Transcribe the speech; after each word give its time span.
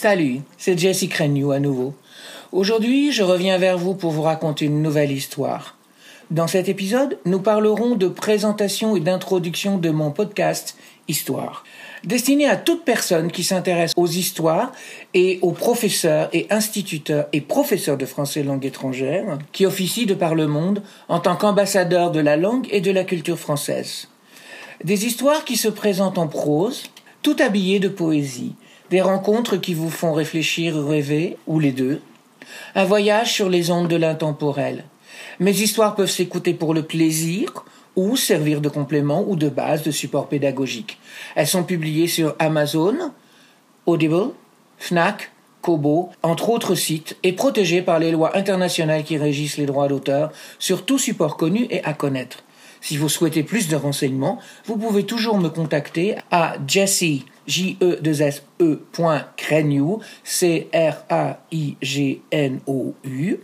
Salut, 0.00 0.42
c'est 0.58 0.78
Jessie 0.78 1.08
Crennew 1.08 1.50
à 1.50 1.58
nouveau. 1.58 1.92
Aujourd'hui, 2.52 3.10
je 3.10 3.24
reviens 3.24 3.58
vers 3.58 3.76
vous 3.76 3.96
pour 3.96 4.12
vous 4.12 4.22
raconter 4.22 4.66
une 4.66 4.80
nouvelle 4.80 5.10
histoire. 5.10 5.76
Dans 6.30 6.46
cet 6.46 6.68
épisode, 6.68 7.18
nous 7.24 7.40
parlerons 7.40 7.96
de 7.96 8.06
présentation 8.06 8.94
et 8.94 9.00
d'introduction 9.00 9.76
de 9.76 9.90
mon 9.90 10.12
podcast 10.12 10.76
Histoire, 11.08 11.64
destiné 12.04 12.48
à 12.48 12.54
toute 12.54 12.84
personne 12.84 13.32
qui 13.32 13.42
s'intéresse 13.42 13.92
aux 13.96 14.06
histoires 14.06 14.70
et 15.14 15.40
aux 15.42 15.50
professeurs 15.50 16.28
et 16.32 16.46
instituteurs 16.48 17.26
et 17.32 17.40
professeurs 17.40 17.96
de 17.96 18.06
français 18.06 18.44
langue 18.44 18.66
étrangère 18.66 19.36
qui 19.50 19.66
officient 19.66 20.06
de 20.06 20.14
par 20.14 20.36
le 20.36 20.46
monde 20.46 20.80
en 21.08 21.18
tant 21.18 21.34
qu'ambassadeurs 21.34 22.12
de 22.12 22.20
la 22.20 22.36
langue 22.36 22.68
et 22.70 22.80
de 22.80 22.92
la 22.92 23.02
culture 23.02 23.40
française. 23.40 24.06
Des 24.84 25.06
histoires 25.06 25.44
qui 25.44 25.56
se 25.56 25.66
présentent 25.66 26.18
en 26.18 26.28
prose, 26.28 26.84
tout 27.22 27.36
habillées 27.40 27.80
de 27.80 27.88
poésie, 27.88 28.54
des 28.90 29.00
rencontres 29.00 29.56
qui 29.56 29.74
vous 29.74 29.90
font 29.90 30.12
réfléchir 30.12 30.74
rêver, 30.76 31.36
ou 31.46 31.60
les 31.60 31.72
deux, 31.72 32.00
un 32.74 32.84
voyage 32.84 33.32
sur 33.32 33.48
les 33.48 33.70
ondes 33.70 33.88
de 33.88 33.96
l'intemporel. 33.96 34.84
Mes 35.40 35.60
histoires 35.60 35.94
peuvent 35.94 36.10
s'écouter 36.10 36.54
pour 36.54 36.74
le 36.74 36.82
plaisir 36.82 37.64
ou 37.96 38.16
servir 38.16 38.60
de 38.60 38.68
complément 38.68 39.24
ou 39.26 39.36
de 39.36 39.48
base 39.48 39.82
de 39.82 39.90
support 39.90 40.28
pédagogique. 40.28 40.98
Elles 41.34 41.46
sont 41.46 41.64
publiées 41.64 42.06
sur 42.06 42.34
Amazon, 42.38 43.12
Audible, 43.86 44.30
Fnac, 44.78 45.32
Kobo, 45.60 46.10
entre 46.22 46.50
autres 46.50 46.76
sites, 46.76 47.16
et 47.22 47.32
protégées 47.32 47.82
par 47.82 47.98
les 47.98 48.12
lois 48.12 48.36
internationales 48.36 49.02
qui 49.02 49.18
régissent 49.18 49.58
les 49.58 49.66
droits 49.66 49.88
d'auteur 49.88 50.30
sur 50.58 50.84
tout 50.84 50.98
support 50.98 51.36
connu 51.36 51.66
et 51.70 51.82
à 51.84 51.92
connaître. 51.92 52.44
Si 52.80 52.96
vous 52.96 53.08
souhaitez 53.08 53.42
plus 53.42 53.68
de 53.68 53.76
renseignements, 53.76 54.38
vous 54.66 54.76
pouvez 54.76 55.04
toujours 55.04 55.38
me 55.38 55.48
contacter 55.48 56.16
à 56.30 56.54
Jesse, 56.66 57.24
j 57.46 57.76
e 57.80 57.98
s 58.04 58.42
e 58.60 58.78
c 60.24 60.68
r 60.72 61.04
a 61.08 61.40
i 61.50 61.76
g 61.82 62.20
n 62.30 62.60
o 62.66 62.94
u 63.04 63.38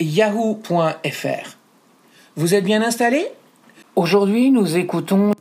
yahoo.fr. 0.00 1.56
Vous 2.36 2.54
êtes 2.54 2.64
bien 2.64 2.82
installé? 2.82 3.26
Aujourd'hui, 3.94 4.50
nous 4.50 4.76
écoutons 4.76 5.32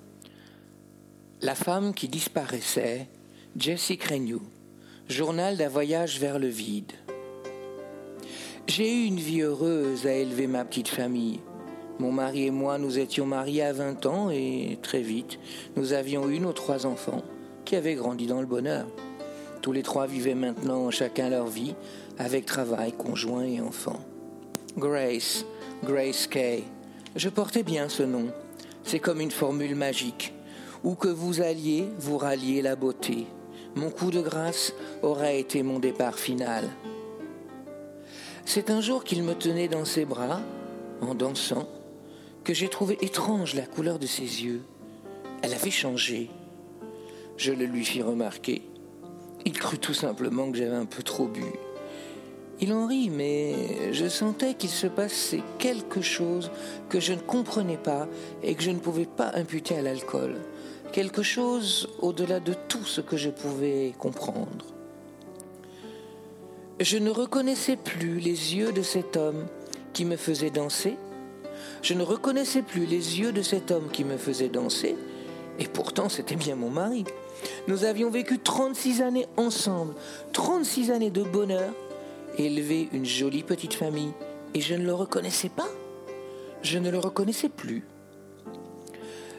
La 1.42 1.56
femme 1.56 1.94
qui 1.94 2.08
disparaissait, 2.08 3.08
Jessie 3.58 3.98
Crenew, 3.98 4.42
journal 5.10 5.58
d'un 5.58 5.70
voyage 5.70 6.20
vers 6.20 6.40
le 6.40 6.48
vide. 6.48 6.94
J'ai 8.68 8.92
eu 8.92 9.06
une 9.06 9.20
vie 9.20 9.42
heureuse 9.42 10.08
à 10.08 10.14
élever 10.14 10.48
ma 10.48 10.66
petite 10.66 10.88
famille. 10.88 11.40
Mon 12.00 12.12
mari 12.12 12.48
et 12.48 12.52
moi, 12.52 12.78
nous 12.78 13.00
étions 13.00 13.26
mariés 13.26 13.64
à 13.64 13.72
20 13.72 14.06
ans 14.06 14.30
et 14.30 14.78
très 14.82 15.02
vite, 15.02 15.40
nous 15.78 15.94
avions 15.94 16.30
eu 16.30 16.40
nos 16.40 16.52
trois 16.52 16.86
enfants 16.86 17.22
qui 17.64 17.76
avaient 17.76 17.96
grandi 17.96 18.28
dans 18.28 18.42
le 18.42 18.46
bonheur. 18.46 18.86
Tous 19.62 19.72
les 19.72 19.82
trois 19.82 20.06
vivaient 20.06 20.36
maintenant 20.36 20.92
chacun 20.92 21.30
leur 21.30 21.48
vie 21.48 21.74
avec 22.18 22.46
travail, 22.46 22.92
conjoint 22.92 23.46
et 23.46 23.62
enfants. 23.62 24.02
Grace, 24.78 25.46
Grace 25.84 26.28
Kay. 26.28 26.64
Je 27.16 27.30
portais 27.30 27.64
bien 27.64 27.88
ce 27.88 28.04
nom. 28.04 28.28
C'est 28.84 29.00
comme 29.00 29.22
une 29.22 29.32
formule 29.32 29.76
magique. 29.76 30.34
Où 30.84 30.96
que 30.96 31.08
vous 31.08 31.42
alliez, 31.42 31.88
vous 31.98 32.18
ralliez 32.18 32.62
la 32.62 32.76
beauté. 32.76 33.26
Mon 33.76 33.90
coup 33.90 34.12
de 34.12 34.22
grâce 34.22 34.74
aurait 35.02 35.40
été 35.40 35.64
mon 35.64 35.80
départ 35.80 36.20
final. 36.20 36.66
C'est 38.46 38.70
un 38.70 38.82
jour 38.82 39.04
qu'il 39.04 39.24
me 39.24 39.34
tenait 39.34 39.68
dans 39.68 39.86
ses 39.86 40.06
bras, 40.06 40.42
en 41.02 41.16
dansant, 41.16 41.68
que 42.46 42.54
j'ai 42.54 42.70
trouvé 42.70 42.98
étrange 43.02 43.56
la 43.56 43.66
couleur 43.66 43.98
de 43.98 44.06
ses 44.06 44.22
yeux. 44.46 44.62
Elle 45.42 45.54
avait 45.54 45.72
changé. 45.72 46.30
Je 47.38 47.52
le 47.52 47.66
lui 47.66 47.84
fis 47.84 48.04
remarquer. 48.04 48.62
Il 49.46 49.54
crut 49.54 49.82
tout 49.82 49.96
simplement 49.96 50.52
que 50.52 50.58
j'avais 50.58 50.76
un 50.76 50.86
peu 50.86 51.02
trop 51.02 51.28
bu. 51.28 51.44
Il 52.62 52.72
en 52.72 52.88
rit, 52.88 53.10
mais 53.10 53.92
je 53.92 54.08
sentais 54.08 54.54
qu'il 54.54 54.70
se 54.70 54.88
passait 54.88 55.42
quelque 55.58 56.02
chose 56.02 56.52
que 56.88 57.00
je 57.00 57.14
ne 57.14 57.20
comprenais 57.20 57.78
pas 57.78 58.08
et 58.44 58.54
que 58.54 58.64
je 58.64 58.72
ne 58.72 58.80
pouvais 58.80 59.08
pas 59.08 59.32
imputer 59.34 59.76
à 59.76 59.82
l'alcool. 59.82 60.36
Quelque 60.94 61.24
chose 61.24 61.90
au-delà 62.00 62.40
de 62.40 62.54
tout 62.70 62.86
ce 62.86 63.02
que 63.02 63.18
je 63.18 63.32
pouvais 63.32 63.94
comprendre. 63.98 64.66
Je 66.80 66.98
ne 66.98 67.10
reconnaissais 67.10 67.76
plus 67.76 68.20
les 68.20 68.56
yeux 68.56 68.72
de 68.72 68.84
cet 68.84 69.18
homme 69.18 69.48
qui 69.94 70.06
me 70.06 70.16
faisait 70.16 70.52
danser 70.52 70.96
je 71.86 71.94
ne 71.94 72.02
reconnaissais 72.02 72.64
plus 72.64 72.88
les 72.88 73.20
yeux 73.20 73.32
de 73.32 73.44
cet 73.44 73.70
homme 73.70 73.90
qui 73.92 74.04
me 74.06 74.18
faisait 74.18 74.50
danser, 74.50 74.98
et 75.60 75.68
pourtant 75.68 76.10
c'était 76.10 76.36
bien 76.36 76.56
mon 76.56 76.72
mari. 76.72 77.06
Nous 77.68 77.84
avions 77.84 78.10
vécu 78.10 78.40
36 78.40 79.04
années 79.04 79.28
ensemble, 79.38 79.94
36 80.34 80.90
années 80.90 81.12
de 81.12 81.22
bonheur, 81.22 81.72
élevé 82.40 82.90
une 82.92 83.06
jolie 83.06 83.44
petite 83.44 83.76
famille, 83.76 84.14
et 84.56 84.62
je 84.62 84.74
ne 84.74 84.84
le 84.84 84.96
reconnaissais 84.96 85.50
pas. 85.50 85.70
Je 86.64 86.80
ne 86.80 86.90
le 86.90 86.98
reconnaissais 86.98 87.50
plus. 87.50 87.84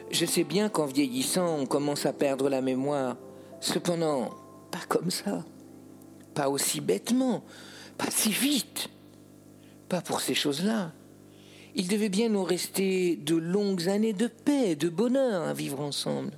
Je 0.09 0.25
sais 0.25 0.45
bien 0.45 0.69
qu'en 0.69 0.85
vieillissant, 0.85 1.57
on 1.59 1.65
commence 1.65 2.05
à 2.05 2.13
perdre 2.13 2.47
la 2.47 2.61
mémoire. 2.61 3.17
Cependant, 3.59 4.29
pas 4.71 4.85
comme 4.87 5.11
ça. 5.11 5.43
Pas 6.33 6.47
aussi 6.47 6.79
bêtement. 6.79 7.43
Pas 7.97 8.09
si 8.09 8.31
vite. 8.31 8.87
Pas 9.89 9.99
pour 9.99 10.21
ces 10.21 10.33
choses-là. 10.33 10.93
Il 11.79 11.87
devait 11.87 12.09
bien 12.09 12.29
nous 12.29 12.43
rester 12.43 13.15
de 13.17 13.35
longues 13.35 13.87
années 13.87 14.11
de 14.11 14.25
paix, 14.25 14.75
de 14.75 14.89
bonheur 14.89 15.43
à 15.43 15.53
vivre 15.53 15.79
ensemble. 15.79 16.31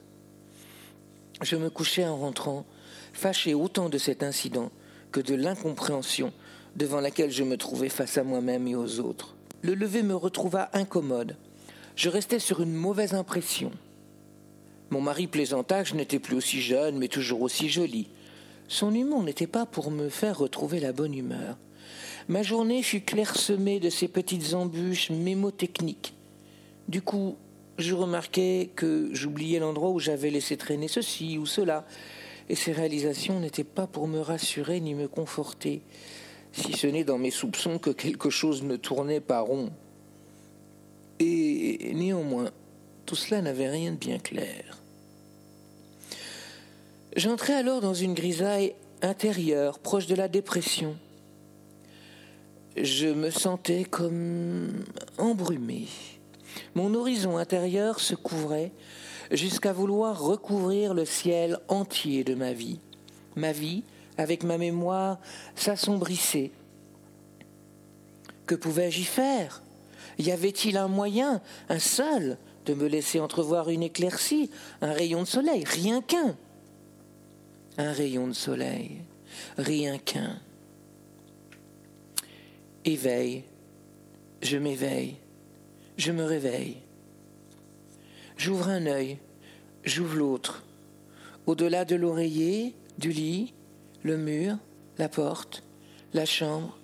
Je 1.42 1.56
me 1.56 1.70
couchais 1.70 2.06
en 2.06 2.18
rentrant, 2.18 2.66
fâché 3.14 3.54
autant 3.54 3.88
de 3.88 3.98
cet 3.98 4.22
incident 4.22 4.70
que 5.14 5.22
de 5.22 5.36
l'incompréhension 5.36 6.34
devant 6.76 7.00
laquelle 7.00 7.32
je 7.32 7.46
me 7.46 7.56
trouvais 7.56 7.88
face 7.88 8.18
à 8.18 8.24
moi-même 8.24 8.68
et 8.68 8.76
aux 8.76 9.00
autres. 9.00 9.38
Le 9.62 9.76
lever 9.76 10.04
me 10.04 10.14
retrouva 10.14 10.70
incommode. 10.74 11.38
Je 11.96 12.10
restais 12.10 12.40
sur 12.40 12.62
une 12.62 12.74
mauvaise 12.74 13.14
impression. 13.14 13.72
Mon 14.90 15.00
mari 15.00 15.28
plaisanta 15.28 15.84
que 15.84 15.90
je 15.90 15.96
n'étais 15.96 16.20
plus 16.20 16.36
aussi 16.36 16.60
jeune, 16.60 16.98
mais 16.98 17.08
toujours 17.08 17.44
aussi 17.44 17.70
jolie. 17.70 18.10
Son 18.68 18.94
humour 18.94 19.24
n'était 19.24 19.48
pas 19.48 19.66
pour 19.66 19.90
me 19.90 20.10
faire 20.10 20.38
retrouver 20.38 20.82
la 20.82 20.92
bonne 20.92 21.14
humeur. 21.14 21.56
Ma 22.30 22.44
journée 22.44 22.84
fut 22.84 23.02
clairsemée 23.02 23.80
de 23.80 23.90
ces 23.90 24.08
petites 24.08 24.54
embûches 24.54 25.10
mémotechniques. 25.10 26.14
Du 26.88 27.02
coup, 27.02 27.38
je 27.80 27.96
remarquai 27.96 28.70
que 28.76 29.10
j'oubliais 29.14 29.58
l'endroit 29.58 29.90
où 29.90 30.00
j'avais 30.00 30.30
laissé 30.30 30.56
traîner 30.56 30.88
ceci 30.88 31.40
ou 31.40 31.48
cela, 31.48 31.88
et 32.48 32.54
ces 32.54 32.72
réalisations 32.72 33.40
n'étaient 33.40 33.64
pas 33.64 33.88
pour 33.88 34.08
me 34.08 34.20
rassurer 34.20 34.80
ni 34.80 34.94
me 34.94 35.08
conforter, 35.08 35.82
si 36.52 36.74
ce 36.74 36.86
n'est 36.86 37.04
dans 37.04 37.18
mes 37.18 37.32
soupçons 37.32 37.80
que 37.80 37.90
quelque 37.90 38.30
chose 38.30 38.62
ne 38.62 38.76
tournait 38.76 39.22
pas 39.22 39.40
rond. 39.40 39.72
Et 41.20 41.94
néanmoins, 41.96 42.52
tout 43.08 43.16
cela 43.16 43.42
n'avait 43.42 43.72
rien 43.72 43.94
de 43.94 43.98
bien 43.98 44.20
clair. 44.20 44.78
J'entrai 47.16 47.54
alors 47.54 47.82
dans 47.82 47.96
une 47.96 48.14
grisaille 48.14 48.76
intérieure, 49.02 49.80
proche 49.80 50.06
de 50.06 50.14
la 50.14 50.28
dépression 50.28 50.96
je 52.82 53.08
me 53.08 53.30
sentais 53.30 53.84
comme 53.84 54.84
embrumé. 55.18 55.88
Mon 56.76 56.94
horizon 56.94 57.38
intérieur 57.38 58.00
se 58.00 58.16
couvrait 58.16 58.72
jusqu'à 59.32 59.74
vouloir 59.74 60.22
recouvrir 60.22 60.94
le 60.94 61.06
ciel 61.06 61.60
entier 61.68 62.24
de 62.24 62.36
ma 62.36 62.54
vie. 62.54 62.80
Ma 63.36 63.52
vie, 63.52 63.84
avec 64.18 64.44
ma 64.44 64.58
mémoire, 64.58 65.20
s'assombrissait. 65.56 66.52
Que 68.46 68.56
pouvais-je 68.56 69.02
y 69.02 69.04
faire? 69.04 69.62
Y 70.18 70.32
avait-il 70.32 70.78
un 70.78 70.88
moyen, 70.88 71.42
un 71.70 71.80
seul, 71.80 72.38
de 72.66 72.74
me 72.74 72.88
laisser 72.88 73.20
entrevoir 73.20 73.70
une 73.70 73.84
éclaircie, 73.84 74.50
un 74.82 74.92
rayon 74.92 75.22
de 75.22 75.28
soleil? 75.28 75.64
Rien 75.66 76.02
qu'un. 76.02 76.36
Un 77.78 77.92
rayon 77.94 78.28
de 78.28 78.34
soleil, 78.34 79.02
rien 79.58 79.98
qu'un. 79.98 80.40
Éveille, 82.86 83.44
je 84.42 84.58
m'éveille, 84.58 85.18
je 85.98 86.14
me 86.14 86.24
réveille. 86.24 86.78
J'ouvre 88.38 88.70
un 88.70 88.86
œil, 88.86 89.18
j'ouvre 89.84 90.16
l'autre. 90.16 90.64
Au-delà 91.46 91.84
de 91.84 91.96
l'oreiller, 91.96 92.74
du 92.98 93.12
lit, 93.12 93.54
le 94.04 94.18
mur, 94.18 94.58
la 94.98 95.10
porte, 95.10 95.64
la 96.14 96.26
chambre, 96.26 96.78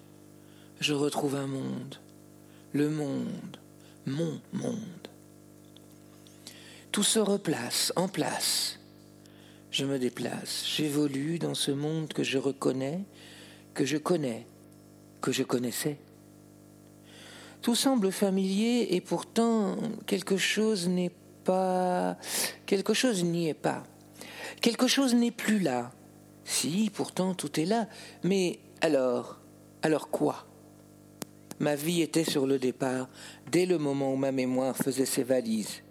je 0.81 0.93
retrouve 0.93 1.35
un 1.35 1.47
monde, 1.47 1.95
le 2.73 2.89
monde, 2.89 3.57
mon 4.05 4.41
monde. 4.51 5.07
Tout 6.91 7.03
se 7.03 7.19
replace, 7.19 7.93
en 7.95 8.09
place. 8.09 8.79
Je 9.71 9.85
me 9.85 9.97
déplace, 9.97 10.65
j'évolue 10.67 11.39
dans 11.39 11.55
ce 11.55 11.71
monde 11.71 12.11
que 12.11 12.23
je 12.23 12.37
reconnais, 12.37 12.99
que 13.73 13.85
je 13.85 13.97
connais, 13.97 14.45
que 15.25 15.31
je 15.31 15.41
connaissais. 15.41 15.97
Tout 17.63 17.73
semble 17.73 18.11
familier 18.11 18.89
et 18.91 19.01
pourtant 19.01 19.75
quelque 20.05 20.37
chose 20.37 20.87
n'est 20.87 21.15
pas... 21.43 22.15
Quelque 22.67 22.93
chose 22.93 23.23
n'y 23.23 23.49
est 23.49 23.55
pas. 23.55 23.81
Quelque 24.61 24.85
chose 24.85 25.15
n'est 25.15 25.31
plus 25.31 25.57
là. 25.57 25.91
Si, 26.43 26.91
pourtant 26.93 27.33
tout 27.33 27.59
est 27.59 27.65
là. 27.65 27.87
Mais 28.23 28.59
alors, 28.81 29.39
alors 29.81 30.11
quoi? 30.11 30.45
Ma 31.59 31.73
vie 31.73 32.03
était 32.03 32.23
sur 32.23 32.45
le 32.45 32.59
départ 32.59 33.09
dès 33.51 33.65
le 33.65 33.79
moment 33.79 34.13
où 34.13 34.17
ma 34.17 34.31
mémoire 34.31 34.77
faisait 34.77 35.07
ses 35.07 35.23
valises. 35.23 35.81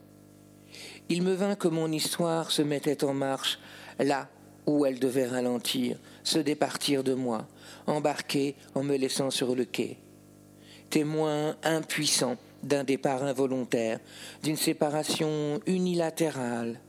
Il 1.08 1.22
me 1.24 1.34
vint 1.34 1.56
que 1.56 1.66
mon 1.66 1.90
histoire 1.90 2.52
se 2.52 2.62
mettait 2.62 3.02
en 3.02 3.14
marche 3.14 3.58
là 3.98 4.28
où 4.66 4.86
elle 4.86 5.00
devait 5.00 5.26
ralentir, 5.26 5.98
se 6.22 6.38
départir 6.38 7.02
de 7.02 7.14
moi, 7.14 7.48
embarquer 7.86 8.54
en 8.74 8.82
me 8.82 8.96
laissant 8.96 9.30
sur 9.30 9.54
le 9.54 9.64
quai. 9.64 9.98
Témoin 10.90 11.56
impuissant 11.62 12.36
d'un 12.62 12.84
départ 12.84 13.22
involontaire, 13.22 14.00
d'une 14.42 14.56
séparation 14.56 15.60
unilatérale. 15.66 16.80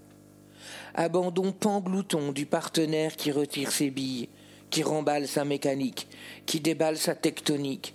Abandon 0.93 1.51
panglouton 1.51 2.31
du 2.31 2.45
partenaire 2.45 3.15
qui 3.15 3.31
retire 3.31 3.71
ses 3.71 3.89
billes, 3.89 4.29
qui 4.69 4.83
remballe 4.83 5.27
sa 5.27 5.45
mécanique, 5.45 6.07
qui 6.45 6.59
déballe 6.59 6.97
sa 6.97 7.15
tectonique, 7.15 7.93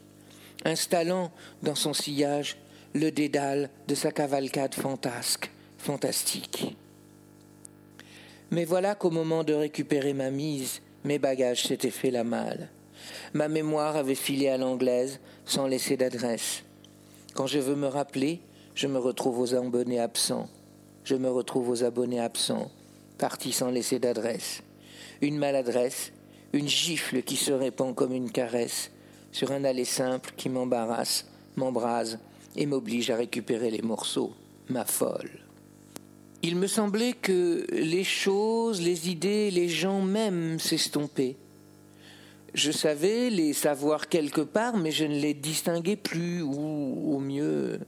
installant 0.64 1.32
dans 1.62 1.74
son 1.74 1.92
sillage 1.92 2.56
le 2.94 3.10
dédale 3.10 3.70
de 3.88 3.94
sa 3.94 4.12
cavalcade 4.12 4.74
fantasque, 4.74 5.50
fantastique. 5.78 6.76
Mais 8.50 8.64
voilà 8.64 8.94
qu'au 8.94 9.10
moment 9.10 9.44
de 9.44 9.54
récupérer 9.54 10.12
ma 10.12 10.30
mise, 10.30 10.82
mes 11.04 11.18
bagages 11.18 11.64
s'étaient 11.64 11.90
fait 11.90 12.10
la 12.10 12.24
malle. 12.24 12.68
Ma 13.32 13.48
mémoire 13.48 13.96
avait 13.96 14.14
filé 14.14 14.48
à 14.48 14.58
l'anglaise 14.58 15.20
sans 15.44 15.66
laisser 15.66 15.96
d'adresse. 15.96 16.62
Quand 17.34 17.46
je 17.46 17.58
veux 17.58 17.76
me 17.76 17.86
rappeler, 17.86 18.40
je 18.74 18.86
me 18.86 18.98
retrouve 18.98 19.38
aux 19.38 19.54
abonnés 19.54 20.00
absents. 20.00 20.48
Je 21.04 21.14
me 21.14 21.30
retrouve 21.30 21.70
aux 21.70 21.84
abonnés 21.84 22.20
absents, 22.20 22.70
partis 23.18 23.52
sans 23.52 23.70
laisser 23.70 23.98
d'adresse. 23.98 24.62
Une 25.22 25.38
maladresse, 25.38 26.12
une 26.52 26.68
gifle 26.68 27.22
qui 27.22 27.36
se 27.36 27.52
répand 27.52 27.94
comme 27.94 28.12
une 28.12 28.30
caresse 28.30 28.90
sur 29.32 29.52
un 29.52 29.64
aller 29.64 29.84
simple 29.84 30.32
qui 30.36 30.48
m'embarrasse, 30.48 31.26
m'embrase 31.56 32.18
et 32.56 32.66
m'oblige 32.66 33.10
à 33.10 33.16
récupérer 33.16 33.70
les 33.70 33.82
morceaux, 33.82 34.32
ma 34.68 34.84
folle. 34.84 35.49
Il 36.42 36.56
me 36.56 36.66
semblait 36.66 37.12
que 37.12 37.66
les 37.70 38.04
choses, 38.04 38.80
les 38.80 39.10
idées, 39.10 39.50
les 39.50 39.68
gens 39.68 40.00
même 40.00 40.58
s'estompaient. 40.58 41.36
Je 42.54 42.72
savais 42.72 43.28
les 43.28 43.52
savoir 43.52 44.08
quelque 44.08 44.40
part, 44.40 44.78
mais 44.78 44.90
je 44.90 45.04
ne 45.04 45.20
les 45.20 45.34
distinguais 45.34 45.96
plus, 45.96 46.40
ou 46.40 47.14
au 47.14 47.18
mieux 47.18 47.80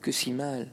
que 0.00 0.12
si 0.12 0.32
mal. 0.32 0.68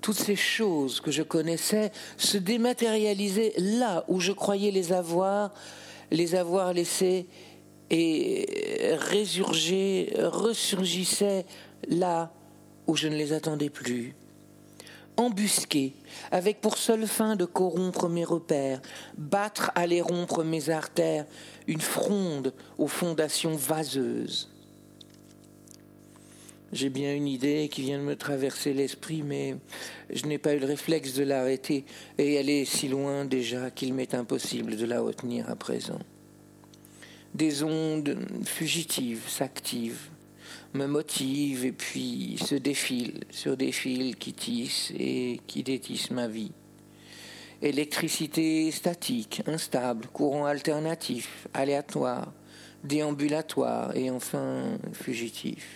Toutes 0.00 0.16
ces 0.16 0.36
choses 0.36 1.00
que 1.00 1.10
je 1.10 1.24
connaissais 1.24 1.90
se 2.16 2.38
dématérialisaient 2.38 3.54
là 3.58 4.04
où 4.06 4.20
je 4.20 4.30
croyais 4.30 4.70
les 4.70 4.92
avoir, 4.92 5.52
les 6.12 6.36
avoir 6.36 6.72
laissées 6.72 7.26
et 7.90 8.94
ressurgissaient 8.94 11.44
là 11.88 12.32
où 12.86 12.94
je 12.94 13.08
ne 13.08 13.16
les 13.16 13.32
attendais 13.32 13.70
plus 13.70 14.14
embusqué, 15.16 15.94
avec 16.30 16.60
pour 16.60 16.76
seule 16.76 17.06
fin 17.06 17.36
de 17.36 17.44
corrompre 17.44 18.08
mes 18.08 18.24
repères, 18.24 18.80
battre 19.16 19.70
à 19.74 19.86
les 19.86 20.00
rompre 20.00 20.44
mes 20.44 20.70
artères, 20.70 21.26
une 21.66 21.80
fronde 21.80 22.52
aux 22.78 22.88
fondations 22.88 23.56
vaseuses. 23.56 24.50
J'ai 26.72 26.90
bien 26.90 27.14
une 27.14 27.28
idée 27.28 27.68
qui 27.70 27.82
vient 27.82 27.98
de 27.98 28.04
me 28.04 28.16
traverser 28.16 28.74
l'esprit, 28.74 29.22
mais 29.22 29.56
je 30.10 30.26
n'ai 30.26 30.38
pas 30.38 30.54
eu 30.54 30.58
le 30.58 30.66
réflexe 30.66 31.14
de 31.14 31.22
l'arrêter, 31.22 31.84
et 32.18 32.34
elle 32.34 32.50
est 32.50 32.64
si 32.64 32.88
loin 32.88 33.24
déjà 33.24 33.70
qu'il 33.70 33.94
m'est 33.94 34.14
impossible 34.14 34.76
de 34.76 34.84
la 34.84 35.00
retenir 35.00 35.48
à 35.48 35.56
présent. 35.56 36.00
Des 37.34 37.62
ondes 37.62 38.18
fugitives 38.44 39.28
s'activent, 39.28 40.10
me 40.76 40.86
motive 40.86 41.64
et 41.64 41.72
puis 41.72 42.38
se 42.44 42.54
défile 42.54 43.24
sur 43.30 43.56
des 43.56 43.72
fils 43.72 44.14
qui 44.16 44.32
tissent 44.32 44.92
et 44.98 45.40
qui 45.46 45.62
détissent 45.62 46.10
ma 46.10 46.28
vie. 46.28 46.52
Électricité 47.62 48.70
statique, 48.70 49.42
instable, 49.46 50.06
courant 50.12 50.44
alternatif, 50.44 51.48
aléatoire, 51.54 52.32
déambulatoire 52.84 53.96
et 53.96 54.10
enfin 54.10 54.78
fugitif. 54.92 55.66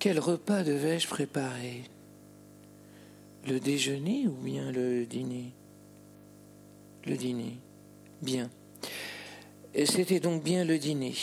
Quel 0.00 0.18
repas 0.18 0.64
devais-je 0.64 1.06
préparer? 1.08 1.84
Le 3.46 3.60
déjeuner 3.60 4.26
ou 4.26 4.32
bien 4.32 4.70
le 4.72 5.06
dîner? 5.06 5.52
Le 7.06 7.16
dîner. 7.16 7.58
Bien. 8.20 8.50
C'était 9.84 10.20
donc 10.20 10.42
bien 10.42 10.64
le 10.64 10.78
dîner. 10.78 11.14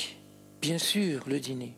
Bien 0.66 0.80
sûr, 0.80 1.22
le 1.28 1.40
dîner. 1.40 1.76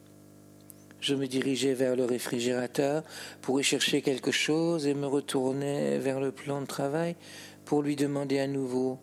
Je 1.02 1.14
me 1.14 1.28
dirigeais 1.28 1.74
vers 1.74 1.98
le 1.98 2.06
réfrigérateur 2.06 3.04
pour 3.42 3.60
y 3.60 3.64
chercher 3.64 4.02
quelque 4.02 4.32
chose 4.32 4.88
et 4.88 4.94
me 4.94 5.08
retournais 5.08 5.98
vers 5.98 6.22
le 6.22 6.32
plan 6.32 6.62
de 6.62 6.68
travail 6.68 7.18
pour 7.66 7.82
lui 7.82 7.98
demander 7.98 8.40
à 8.40 8.48
nouveau 8.48 8.98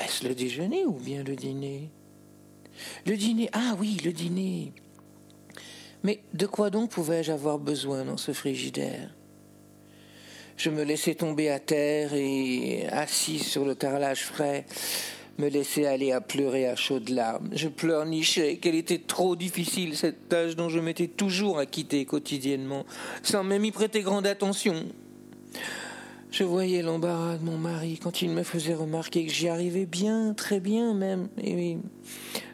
Est-ce 0.00 0.26
le 0.26 0.34
déjeuner 0.34 0.84
ou 0.84 0.94
bien 0.94 1.22
le 1.22 1.36
dîner? 1.36 1.90
Le 3.06 3.16
dîner, 3.16 3.48
ah 3.52 3.76
oui, 3.78 3.98
le 4.04 4.12
dîner. 4.12 4.72
Mais 6.02 6.18
de 6.34 6.46
quoi 6.46 6.68
donc 6.68 6.90
pouvais-je 6.90 7.30
avoir 7.30 7.60
besoin 7.60 8.04
dans 8.04 8.16
ce 8.16 8.32
frigidaire? 8.32 9.14
Je 10.56 10.70
me 10.70 10.82
laissais 10.82 11.14
tomber 11.14 11.50
à 11.50 11.60
terre 11.60 12.14
et, 12.14 12.88
assis 12.88 13.38
sur 13.38 13.64
le 13.64 13.76
carrelage 13.76 14.24
frais, 14.24 14.64
me 15.38 15.48
laisser 15.48 15.86
aller 15.86 16.12
à 16.12 16.20
pleurer 16.20 16.66
à 16.66 16.76
chaudes 16.76 17.10
larmes. 17.10 17.50
Je 17.52 17.68
pleurnichais 17.68 18.56
qu'elle 18.56 18.74
était 18.74 18.98
trop 18.98 19.36
difficile, 19.36 19.96
cette 19.96 20.28
tâche 20.28 20.56
dont 20.56 20.68
je 20.68 20.78
m'étais 20.78 21.08
toujours 21.08 21.58
acquitté 21.58 22.04
quotidiennement, 22.04 22.84
sans 23.22 23.44
même 23.44 23.64
y 23.64 23.70
prêter 23.70 24.02
grande 24.02 24.26
attention. 24.26 24.84
Je 26.30 26.44
voyais 26.44 26.82
l'embarras 26.82 27.38
de 27.38 27.44
mon 27.44 27.56
mari 27.56 27.98
quand 28.02 28.20
il 28.22 28.30
me 28.30 28.42
faisait 28.42 28.74
remarquer 28.74 29.26
que 29.26 29.32
j'y 29.32 29.48
arrivais 29.48 29.86
bien, 29.86 30.34
très 30.34 30.60
bien 30.60 30.92
même, 30.92 31.28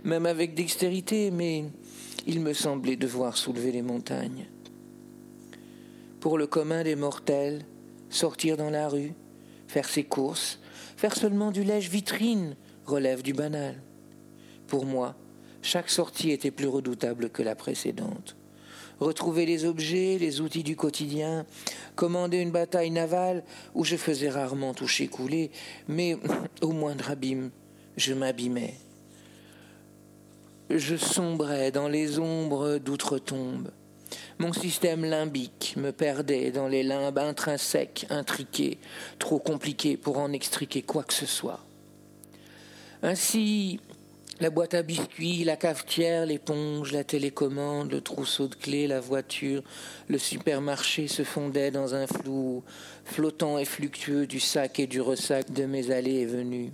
même 0.04 0.26
avec 0.26 0.54
dextérité, 0.54 1.30
mais 1.30 1.64
il 2.26 2.40
me 2.40 2.52
semblait 2.52 2.96
devoir 2.96 3.36
soulever 3.36 3.72
les 3.72 3.82
montagnes. 3.82 4.46
Pour 6.20 6.38
le 6.38 6.46
commun 6.46 6.84
des 6.84 6.94
mortels, 6.94 7.64
sortir 8.08 8.56
dans 8.56 8.70
la 8.70 8.88
rue, 8.88 9.14
faire 9.66 9.88
ses 9.88 10.04
courses, 10.04 10.60
faire 10.96 11.16
seulement 11.16 11.50
du 11.50 11.64
lèche 11.64 11.88
vitrine, 11.88 12.54
relève 12.86 13.22
du 13.22 13.32
banal. 13.32 13.80
Pour 14.66 14.86
moi, 14.86 15.14
chaque 15.62 15.90
sortie 15.90 16.30
était 16.30 16.50
plus 16.50 16.66
redoutable 16.66 17.30
que 17.30 17.42
la 17.42 17.54
précédente. 17.54 18.36
Retrouver 19.00 19.46
les 19.46 19.64
objets, 19.64 20.18
les 20.18 20.40
outils 20.40 20.62
du 20.62 20.76
quotidien, 20.76 21.44
commander 21.96 22.38
une 22.38 22.50
bataille 22.50 22.90
navale 22.90 23.42
où 23.74 23.84
je 23.84 23.96
faisais 23.96 24.28
rarement 24.28 24.74
toucher 24.74 25.08
couler, 25.08 25.50
mais 25.88 26.16
au 26.62 26.72
moindre 26.72 27.10
abîme, 27.10 27.50
je 27.96 28.14
m'abîmais. 28.14 28.74
Je 30.70 30.96
sombrais 30.96 31.70
dans 31.70 31.88
les 31.88 32.18
ombres 32.18 32.78
d'outre-tombe. 32.78 33.70
Mon 34.38 34.52
système 34.52 35.04
limbique 35.04 35.74
me 35.76 35.92
perdait 35.92 36.50
dans 36.50 36.68
les 36.68 36.82
limbes 36.82 37.18
intrinsèques, 37.18 38.06
intriqués, 38.10 38.78
trop 39.18 39.38
compliqués 39.38 39.96
pour 39.96 40.18
en 40.18 40.32
extriquer 40.32 40.82
quoi 40.82 41.04
que 41.04 41.12
ce 41.12 41.26
soit. 41.26 41.60
Ainsi, 43.04 43.80
la 44.40 44.50
boîte 44.50 44.74
à 44.74 44.82
biscuits, 44.82 45.42
la 45.42 45.56
cafetière, 45.56 46.24
l'éponge, 46.24 46.92
la 46.92 47.02
télécommande, 47.02 47.90
le 47.90 48.00
trousseau 48.00 48.46
de 48.46 48.54
clés, 48.54 48.86
la 48.86 49.00
voiture, 49.00 49.62
le 50.06 50.18
supermarché 50.18 51.08
se 51.08 51.24
fondaient 51.24 51.72
dans 51.72 51.96
un 51.96 52.06
flou 52.06 52.62
flottant 53.04 53.58
et 53.58 53.64
fluctueux 53.64 54.28
du 54.28 54.38
sac 54.38 54.78
et 54.78 54.86
du 54.86 55.00
ressac 55.00 55.52
de 55.52 55.64
mes 55.64 55.90
allées 55.90 56.20
et 56.20 56.26
venues. 56.26 56.70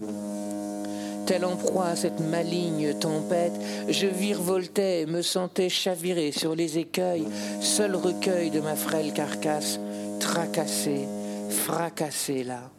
Tel 1.27 1.47
en 1.47 1.57
proie 1.57 1.89
à 1.89 1.97
cette 1.97 2.21
maligne 2.21 2.93
tempête, 2.99 3.59
je 3.89 4.07
virevoltais 4.07 5.03
et 5.03 5.07
me 5.07 5.23
sentais 5.23 5.71
chavirer 5.71 6.33
sur 6.33 6.55
les 6.55 6.77
écueils, 6.77 7.27
seul 7.63 7.97
recueil 7.97 8.51
de 8.51 8.61
ma 8.61 8.77
frêle 8.77 9.15
carcasse, 9.15 9.81
tracassée, 10.21 11.07
fracassée 11.49 12.45
là 12.45 12.71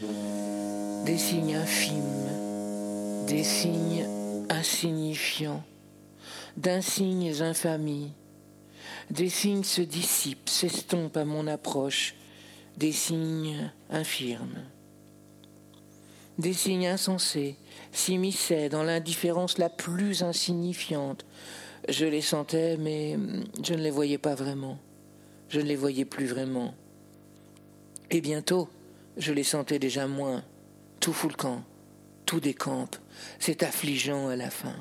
des 0.00 1.18
signes 1.18 1.54
infimes, 1.54 3.26
des 3.26 3.44
signes 3.44 4.06
insignifiants, 4.48 5.62
d'insignes 6.56 7.42
infamies. 7.42 8.12
Des 9.10 9.28
signes 9.28 9.64
se 9.64 9.82
dissipent, 9.82 10.48
s'estompent 10.48 11.16
à 11.16 11.24
mon 11.24 11.46
approche, 11.46 12.14
des 12.76 12.92
signes 12.92 13.70
infirmes. 13.90 14.62
Des 16.38 16.54
signes 16.54 16.88
insensés 16.88 17.56
s'immisçaient 17.92 18.68
dans 18.68 18.82
l'indifférence 18.82 19.58
la 19.58 19.68
plus 19.68 20.22
insignifiante. 20.22 21.24
Je 21.88 22.06
les 22.06 22.22
sentais, 22.22 22.76
mais 22.76 23.16
je 23.62 23.74
ne 23.74 23.82
les 23.82 23.90
voyais 23.90 24.18
pas 24.18 24.34
vraiment. 24.34 24.78
Je 25.48 25.60
ne 25.60 25.66
les 25.66 25.76
voyais 25.76 26.04
plus 26.04 26.26
vraiment. 26.26 26.74
Et 28.10 28.20
bientôt, 28.20 28.68
je 29.16 29.32
les 29.32 29.44
sentais 29.44 29.78
déjà 29.78 30.06
moins. 30.06 30.42
Tout 31.00 31.12
fout 31.12 31.36
camp, 31.36 31.62
tout 32.26 32.40
décampe. 32.40 32.96
C'est 33.38 33.62
affligeant 33.62 34.28
à 34.28 34.36
la 34.36 34.50
fin. 34.50 34.74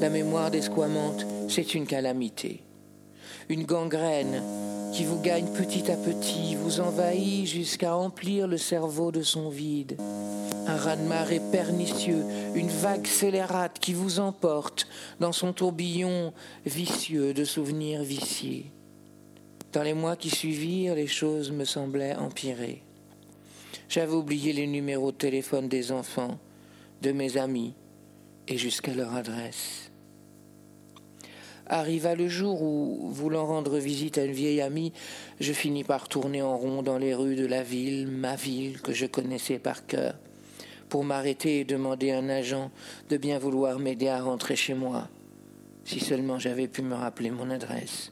La 0.00 0.10
mémoire 0.10 0.50
d'esquamante, 0.50 1.26
c'est 1.48 1.74
une 1.74 1.86
calamité. 1.86 2.62
Une 3.48 3.64
gangrène 3.64 4.42
qui 4.92 5.04
vous 5.04 5.20
gagne 5.20 5.46
petit 5.52 5.90
à 5.90 5.96
petit, 5.96 6.54
vous 6.54 6.80
envahit 6.80 7.46
jusqu'à 7.46 7.92
remplir 7.92 8.46
le 8.46 8.58
cerveau 8.58 9.12
de 9.12 9.22
son 9.22 9.48
vide. 9.48 9.96
Un 10.66 10.76
raz-de-marée 10.76 11.40
pernicieux, 11.52 12.24
une 12.54 12.68
vague 12.68 13.06
scélérate 13.06 13.78
qui 13.78 13.92
vous 13.92 14.20
emporte 14.20 14.88
dans 15.20 15.32
son 15.32 15.52
tourbillon 15.52 16.32
vicieux 16.64 17.34
de 17.34 17.44
souvenirs 17.44 18.02
viciés. 18.02 18.72
Dans 19.76 19.82
les 19.82 19.92
mois 19.92 20.16
qui 20.16 20.30
suivirent, 20.30 20.94
les 20.94 21.06
choses 21.06 21.52
me 21.52 21.66
semblaient 21.66 22.14
empirer. 22.14 22.80
J'avais 23.90 24.14
oublié 24.14 24.54
les 24.54 24.66
numéros 24.66 25.12
de 25.12 25.18
téléphone 25.18 25.68
des 25.68 25.92
enfants, 25.92 26.38
de 27.02 27.12
mes 27.12 27.36
amis, 27.36 27.74
et 28.48 28.56
jusqu'à 28.56 28.94
leur 28.94 29.14
adresse. 29.14 29.90
Arriva 31.66 32.14
le 32.14 32.26
jour 32.26 32.62
où, 32.62 33.10
voulant 33.10 33.44
rendre 33.44 33.76
visite 33.76 34.16
à 34.16 34.24
une 34.24 34.32
vieille 34.32 34.62
amie, 34.62 34.94
je 35.40 35.52
finis 35.52 35.84
par 35.84 36.08
tourner 36.08 36.40
en 36.40 36.56
rond 36.56 36.82
dans 36.82 36.96
les 36.96 37.14
rues 37.14 37.36
de 37.36 37.44
la 37.44 37.62
ville, 37.62 38.06
ma 38.06 38.34
ville 38.34 38.80
que 38.80 38.94
je 38.94 39.04
connaissais 39.04 39.58
par 39.58 39.84
cœur, 39.84 40.14
pour 40.88 41.04
m'arrêter 41.04 41.60
et 41.60 41.64
demander 41.64 42.12
à 42.12 42.18
un 42.20 42.30
agent 42.30 42.70
de 43.10 43.18
bien 43.18 43.38
vouloir 43.38 43.78
m'aider 43.78 44.08
à 44.08 44.22
rentrer 44.22 44.56
chez 44.56 44.72
moi, 44.72 45.10
si 45.84 46.00
seulement 46.00 46.38
j'avais 46.38 46.66
pu 46.66 46.80
me 46.80 46.94
rappeler 46.94 47.30
mon 47.30 47.50
adresse, 47.50 48.10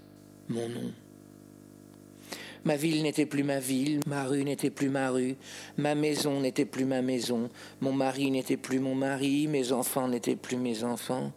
mon 0.50 0.68
nom. 0.68 0.92
Ma 2.64 2.76
ville 2.76 3.02
n'était 3.02 3.26
plus 3.26 3.44
ma 3.44 3.58
ville, 3.58 4.00
ma 4.06 4.24
rue 4.24 4.42
n'était 4.42 4.70
plus 4.70 4.88
ma 4.88 5.10
rue, 5.10 5.36
ma 5.76 5.94
maison 5.94 6.40
n'était 6.40 6.64
plus 6.64 6.86
ma 6.86 7.02
maison, 7.02 7.50
mon 7.82 7.92
mari 7.92 8.30
n'était 8.30 8.56
plus 8.56 8.78
mon 8.78 8.94
mari, 8.94 9.46
mes 9.48 9.72
enfants 9.72 10.08
n'étaient 10.08 10.36
plus 10.36 10.56
mes 10.56 10.82
enfants, 10.82 11.32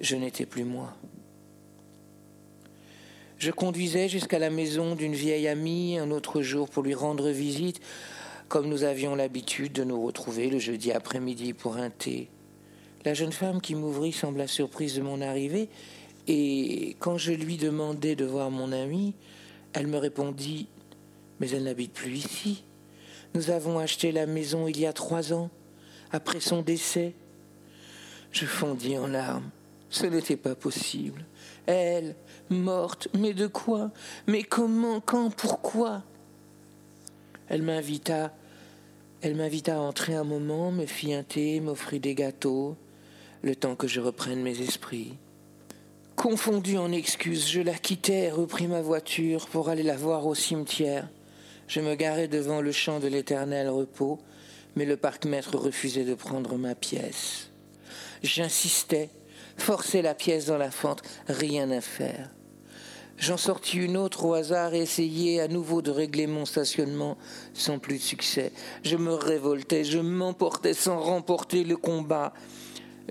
je 0.00 0.16
n'étais 0.16 0.46
plus 0.46 0.64
moi. 0.64 0.96
Je 3.36 3.50
conduisais 3.50 4.08
jusqu'à 4.08 4.38
la 4.38 4.50
maison 4.50 4.94
d'une 4.94 5.14
vieille 5.14 5.48
amie 5.48 5.98
un 5.98 6.10
autre 6.10 6.40
jour 6.40 6.70
pour 6.70 6.84
lui 6.84 6.94
rendre 6.94 7.28
visite, 7.28 7.80
comme 8.48 8.68
nous 8.68 8.84
avions 8.84 9.14
l'habitude 9.14 9.72
de 9.72 9.84
nous 9.84 10.00
retrouver 10.00 10.48
le 10.48 10.58
jeudi 10.58 10.90
après-midi 10.92 11.52
pour 11.52 11.76
un 11.76 11.90
thé. 11.90 12.28
La 13.04 13.12
jeune 13.12 13.32
femme 13.32 13.60
qui 13.60 13.74
m'ouvrit 13.74 14.12
sembla 14.12 14.46
surprise 14.46 14.94
de 14.94 15.02
mon 15.02 15.20
arrivée, 15.20 15.68
et 16.28 16.96
quand 16.98 17.18
je 17.18 17.32
lui 17.32 17.56
demandai 17.56 18.14
de 18.14 18.24
voir 18.24 18.50
mon 18.50 18.72
amie, 18.72 19.14
elle 19.72 19.86
me 19.86 19.98
répondit 19.98 20.68
Mais 21.40 21.50
elle 21.50 21.64
n'habite 21.64 21.92
plus 21.92 22.16
ici. 22.16 22.64
Nous 23.34 23.50
avons 23.50 23.78
acheté 23.78 24.12
la 24.12 24.26
maison 24.26 24.68
il 24.68 24.78
y 24.78 24.86
a 24.86 24.92
trois 24.92 25.32
ans, 25.32 25.50
après 26.10 26.40
son 26.40 26.62
décès. 26.62 27.14
Je 28.30 28.46
fondis 28.46 28.98
en 28.98 29.06
larmes. 29.06 29.50
Ce 29.88 30.06
n'était 30.06 30.36
pas 30.36 30.54
possible. 30.54 31.24
Elle, 31.66 32.14
morte, 32.50 33.08
mais 33.14 33.34
de 33.34 33.46
quoi? 33.46 33.90
Mais 34.26 34.42
comment 34.42 35.00
Quand 35.00 35.30
Pourquoi? 35.34 36.02
Elle 37.48 37.62
m'invita. 37.62 38.32
Elle 39.20 39.36
m'invita 39.36 39.76
à 39.76 39.80
entrer 39.80 40.14
un 40.14 40.24
moment, 40.24 40.72
me 40.72 40.86
fit 40.86 41.14
un 41.14 41.22
thé, 41.22 41.60
m'offrit 41.60 42.00
des 42.00 42.14
gâteaux, 42.14 42.76
le 43.42 43.54
temps 43.54 43.76
que 43.76 43.86
je 43.86 44.00
reprenne 44.00 44.42
mes 44.42 44.60
esprits. 44.60 45.14
Confondu 46.22 46.78
en 46.78 46.92
excuses, 46.92 47.48
je 47.48 47.60
la 47.60 47.74
quittai 47.74 48.26
et 48.26 48.30
repris 48.30 48.68
ma 48.68 48.80
voiture 48.80 49.48
pour 49.48 49.70
aller 49.70 49.82
la 49.82 49.96
voir 49.96 50.24
au 50.24 50.36
cimetière. 50.36 51.08
Je 51.66 51.80
me 51.80 51.96
garai 51.96 52.28
devant 52.28 52.60
le 52.60 52.70
champ 52.70 53.00
de 53.00 53.08
l'éternel 53.08 53.68
repos, 53.68 54.20
mais 54.76 54.84
le 54.84 54.96
parc-maître 54.96 55.58
refusait 55.58 56.04
de 56.04 56.14
prendre 56.14 56.56
ma 56.56 56.76
pièce. 56.76 57.50
J'insistais, 58.22 59.10
forçais 59.56 60.00
la 60.00 60.14
pièce 60.14 60.46
dans 60.46 60.58
la 60.58 60.70
fente, 60.70 61.02
rien 61.26 61.68
à 61.72 61.80
faire. 61.80 62.30
J'en 63.18 63.36
sortis 63.36 63.78
une 63.78 63.96
autre 63.96 64.24
au 64.24 64.34
hasard 64.34 64.74
et 64.74 64.82
essayai 64.82 65.40
à 65.40 65.48
nouveau 65.48 65.82
de 65.82 65.90
régler 65.90 66.28
mon 66.28 66.44
stationnement 66.44 67.18
sans 67.52 67.80
plus 67.80 67.98
de 67.98 68.02
succès. 68.02 68.52
Je 68.84 68.96
me 68.96 69.12
révoltais, 69.12 69.82
je 69.82 69.98
m'emportais 69.98 70.74
sans 70.74 71.00
remporter 71.00 71.64
le 71.64 71.76
combat. 71.76 72.32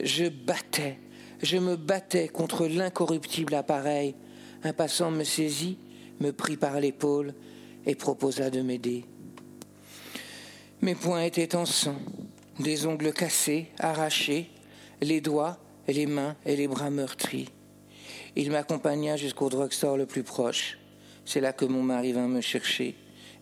Je 0.02 0.30
battais, 0.30 0.98
je 1.42 1.58
me 1.58 1.76
battais 1.76 2.28
contre 2.28 2.68
l'incorruptible 2.68 3.56
appareil. 3.56 4.16
Un 4.64 4.74
passant 4.74 5.12
me 5.12 5.24
saisit, 5.24 5.78
me 6.20 6.32
prit 6.32 6.58
par 6.58 6.80
l'épaule 6.80 7.34
et 7.86 7.96
proposa 7.96 8.50
de 8.50 8.62
m'aider. 8.62 9.06
Mes 10.82 10.96
poings 10.96 11.24
étaient 11.24 11.56
en 11.56 11.66
sang, 11.66 11.96
des 12.60 12.86
ongles 12.86 13.14
cassés, 13.14 13.68
arrachés, 13.80 14.50
les 15.02 15.22
doigts, 15.22 15.58
les 15.88 16.06
mains 16.06 16.36
et 16.46 16.56
les 16.56 16.68
bras 16.68 16.90
meurtris. 16.90 17.50
Il 18.36 18.52
m'accompagna 18.52 19.18
jusqu'au 19.18 19.50
drugstore 19.50 19.98
le 19.98 20.06
plus 20.06 20.24
proche. 20.24 20.78
C'est 21.26 21.42
là 21.42 21.54
que 21.54 21.66
mon 21.66 21.84
mari 21.84 22.14
vint 22.14 22.28
me 22.28 22.42
chercher 22.42 22.96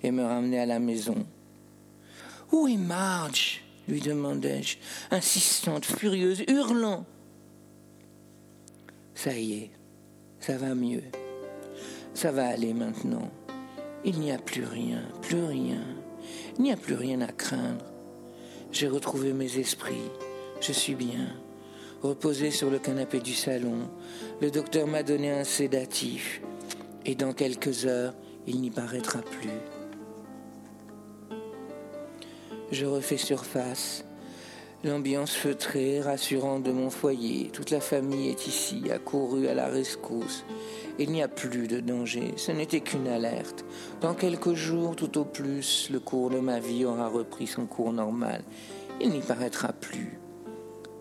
et 0.04 0.12
me 0.12 0.24
ramener 0.24 0.60
à 0.60 0.66
la 0.66 0.80
maison. 0.80 1.26
Où 2.52 2.68
est 2.68 2.78
Marge? 2.78 3.62
lui 3.88 4.02
demandai-je, 4.02 4.78
insistante, 5.10 5.84
furieuse, 5.84 6.44
hurlant. 6.48 7.06
Ça 9.14 9.34
y 9.34 9.54
est, 9.54 9.72
ça 10.40 10.58
va 10.58 10.76
mieux. 10.76 11.04
Ça 12.14 12.32
va 12.32 12.48
aller 12.48 12.74
maintenant. 12.74 13.30
Il 14.04 14.20
n'y 14.20 14.32
a 14.32 14.38
plus 14.38 14.64
rien, 14.64 15.02
plus 15.22 15.44
rien. 15.44 15.82
Il 16.58 16.64
n'y 16.64 16.72
a 16.72 16.78
plus 16.78 16.96
rien 16.96 17.22
à 17.22 17.32
craindre. 17.32 17.86
J'ai 18.72 18.88
retrouvé 18.88 19.34
mes 19.34 19.58
esprits. 19.58 20.12
Je 20.62 20.72
suis 20.72 20.96
bien. 20.96 21.36
Reposé 22.02 22.52
sur 22.52 22.70
le 22.70 22.80
canapé 22.80 23.20
du 23.20 23.34
salon, 23.34 23.90
le 24.42 24.52
docteur 24.52 24.88
m'a 24.88 25.04
donné 25.04 25.32
un 25.32 25.44
sédatif. 25.44 26.42
Et 27.06 27.16
dans 27.16 27.34
quelques 27.34 27.86
heures, 27.86 28.14
il 28.48 28.62
n'y 28.62 28.72
paraîtra 28.72 29.22
plus. 29.22 29.50
Je 32.72 32.86
refais 32.86 33.18
surface 33.18 34.06
L'ambiance 34.82 35.36
feutrée, 35.36 36.00
rassurante 36.00 36.64
de 36.64 36.72
mon 36.72 36.90
foyer, 36.90 37.50
toute 37.52 37.70
la 37.70 37.82
famille 37.82 38.30
est 38.30 38.48
ici, 38.48 38.90
accourue 38.90 39.50
à 39.50 39.54
la 39.54 39.68
rescousse. 39.68 40.46
Il 40.98 41.12
n'y 41.12 41.22
a 41.22 41.28
plus 41.28 41.68
de 41.68 41.82
danger, 41.82 42.34
ce 42.38 42.54
n'était 42.54 42.80
qu'une 42.80 43.10
alerte. 43.10 43.66
Dans 44.00 44.14
quelques 44.14 44.54
jours, 44.54 44.96
tout 44.96 45.18
au 45.18 45.26
plus, 45.26 45.90
le 45.92 46.00
cours 46.00 46.30
de 46.30 46.40
ma 46.40 46.62
vie 46.62 46.86
aura 46.86 47.10
repris 47.10 47.46
son 47.46 47.66
cours 47.66 47.92
normal. 47.92 48.42
Il 49.02 49.10
n'y 49.10 49.20
paraîtra 49.20 49.74
plus. 49.74 50.18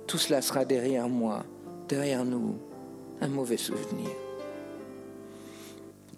Tout 0.09 0.19
cela 0.19 0.43
sera 0.43 0.65
derrière 0.65 1.09
moi, 1.09 1.45
derrière 1.89 2.25
nous, 2.25 2.59
un 3.21 3.29
mauvais 3.29 3.57
souvenir. 3.57 4.11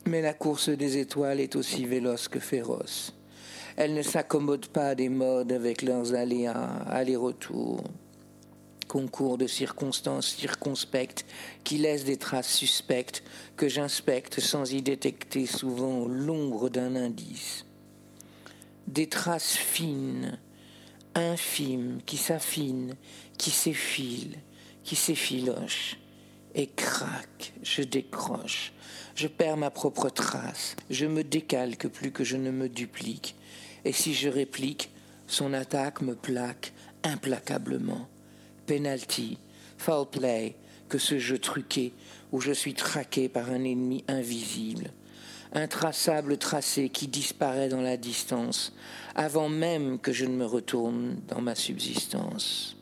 Mais 0.07 0.23
la 0.23 0.33
course 0.33 0.71
des 0.71 0.97
étoiles 0.97 1.41
est 1.41 1.57
aussi 1.57 1.85
véloce 1.85 2.27
que 2.27 2.41
féroce. 2.41 3.20
Elles 3.81 3.95
ne 3.95 4.03
s'accommodent 4.03 4.69
pas 4.69 4.95
des 4.95 5.09
modes 5.09 5.53
avec 5.53 5.81
leurs 5.81 6.13
aléas, 6.15 6.85
allers-retours, 6.87 7.83
concours 8.87 9.39
de 9.39 9.47
circonstances 9.47 10.35
circonspectes 10.35 11.25
qui 11.65 11.79
laissent 11.79 12.05
des 12.05 12.19
traces 12.19 12.53
suspectes 12.53 13.23
que 13.57 13.69
j'inspecte 13.69 14.39
sans 14.39 14.71
y 14.71 14.83
détecter 14.83 15.47
souvent 15.47 16.05
l'ombre 16.07 16.69
d'un 16.69 16.95
indice. 16.95 17.65
Des 18.87 19.09
traces 19.09 19.57
fines, 19.57 20.39
infimes, 21.15 22.01
qui 22.05 22.19
s'affinent, 22.19 22.97
qui 23.39 23.49
s'effilent, 23.49 24.37
qui 24.85 24.95
s'effilochent, 24.95 25.97
et 26.55 26.67
crac, 26.67 27.55
je 27.63 27.81
décroche, 27.81 28.75
je 29.15 29.27
perds 29.27 29.57
ma 29.57 29.71
propre 29.71 30.11
trace, 30.11 30.77
je 30.91 31.07
me 31.07 31.25
décalque 31.25 31.89
plus 31.89 32.13
que 32.13 32.25
je 32.25 32.37
ne 32.37 32.51
me 32.51 32.69
duplique, 32.69 33.37
et 33.85 33.93
si 33.93 34.15
je 34.15 34.29
réplique, 34.29 34.91
son 35.27 35.53
attaque 35.53 36.03
me 36.03 36.15
plaque 36.15 36.73
implacablement. 37.03 38.09
Penalty, 38.67 39.39
foul 39.79 40.07
play, 40.11 40.57
que 40.89 40.99
ce 40.99 41.19
jeu 41.19 41.39
truqué 41.39 41.93
où 42.33 42.41
je 42.41 42.53
suis 42.53 42.75
traqué 42.75 43.29
par 43.29 43.51
un 43.51 43.65
ennemi 43.65 44.05
invisible. 44.09 44.91
Intraçable 45.53 46.37
tracé 46.37 46.91
qui 46.91 47.09
disparaît 47.09 47.69
dans 47.69 47.81
la 47.81 47.97
distance, 47.97 48.73
avant 49.15 49.49
même 49.49 49.99
que 49.99 50.13
je 50.13 50.25
ne 50.25 50.37
me 50.37 50.47
retourne 50.47 51.17
dans 51.29 51.41
ma 51.41 51.55
subsistance. 51.55 52.77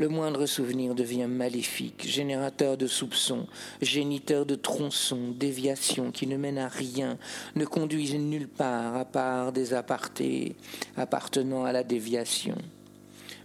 Le 0.00 0.08
moindre 0.08 0.46
souvenir 0.46 0.94
devient 0.94 1.26
maléfique, 1.28 2.08
générateur 2.08 2.78
de 2.78 2.86
soupçons, 2.86 3.46
géniteur 3.82 4.46
de 4.46 4.54
tronçons, 4.54 5.34
déviations 5.36 6.10
qui 6.10 6.26
ne 6.26 6.38
mènent 6.38 6.56
à 6.56 6.68
rien, 6.68 7.18
ne 7.54 7.66
conduisent 7.66 8.14
nulle 8.14 8.48
part 8.48 8.96
à 8.96 9.04
part 9.04 9.52
des 9.52 9.74
apartés 9.74 10.56
appartenant 10.96 11.66
à 11.66 11.72
la 11.72 11.82
déviation. 11.82 12.56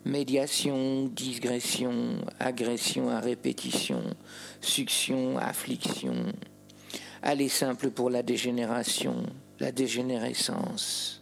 Médiation, 0.06 1.08
digression, 1.14 2.22
agression 2.40 3.10
à 3.10 3.20
répétition, 3.20 4.04
succion, 4.62 5.38
affliction. 5.38 6.16
Aller 7.22 7.50
simple 7.50 7.90
pour 7.90 8.10
la 8.10 8.24
dégénération, 8.24 9.24
la 9.60 9.74
dégénérescence, 9.74 11.22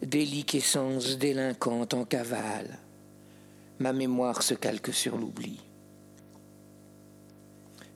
déliquescence 0.00 1.18
délinquante 1.18 1.92
en 1.92 2.06
cavale. 2.06 2.78
Ma 3.80 3.92
mémoire 3.92 4.42
se 4.42 4.54
calque 4.54 4.94
sur 4.94 5.18
l'oubli. 5.18 5.60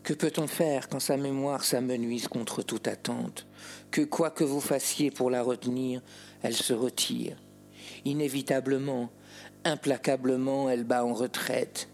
Que 0.02 0.14
peut-on 0.14 0.46
faire 0.46 0.88
quand 0.88 1.00
sa 1.00 1.16
mémoire 1.16 1.62
s'amenuise 1.62 2.28
contre 2.28 2.62
toute 2.62 2.88
attente? 2.88 3.46
Que 3.90 4.00
quoi 4.00 4.30
que 4.30 4.42
vous 4.42 4.60
fassiez 4.60 5.10
pour 5.10 5.30
la 5.30 5.42
retenir, 5.42 6.00
elle 6.42 6.56
se 6.56 6.72
retire. 6.72 7.36
Inévitablement, 8.04 9.10
implacablement, 9.64 10.68
elle 10.70 10.84
bat 10.84 11.04
en 11.04 11.12
retraite. 11.12 11.88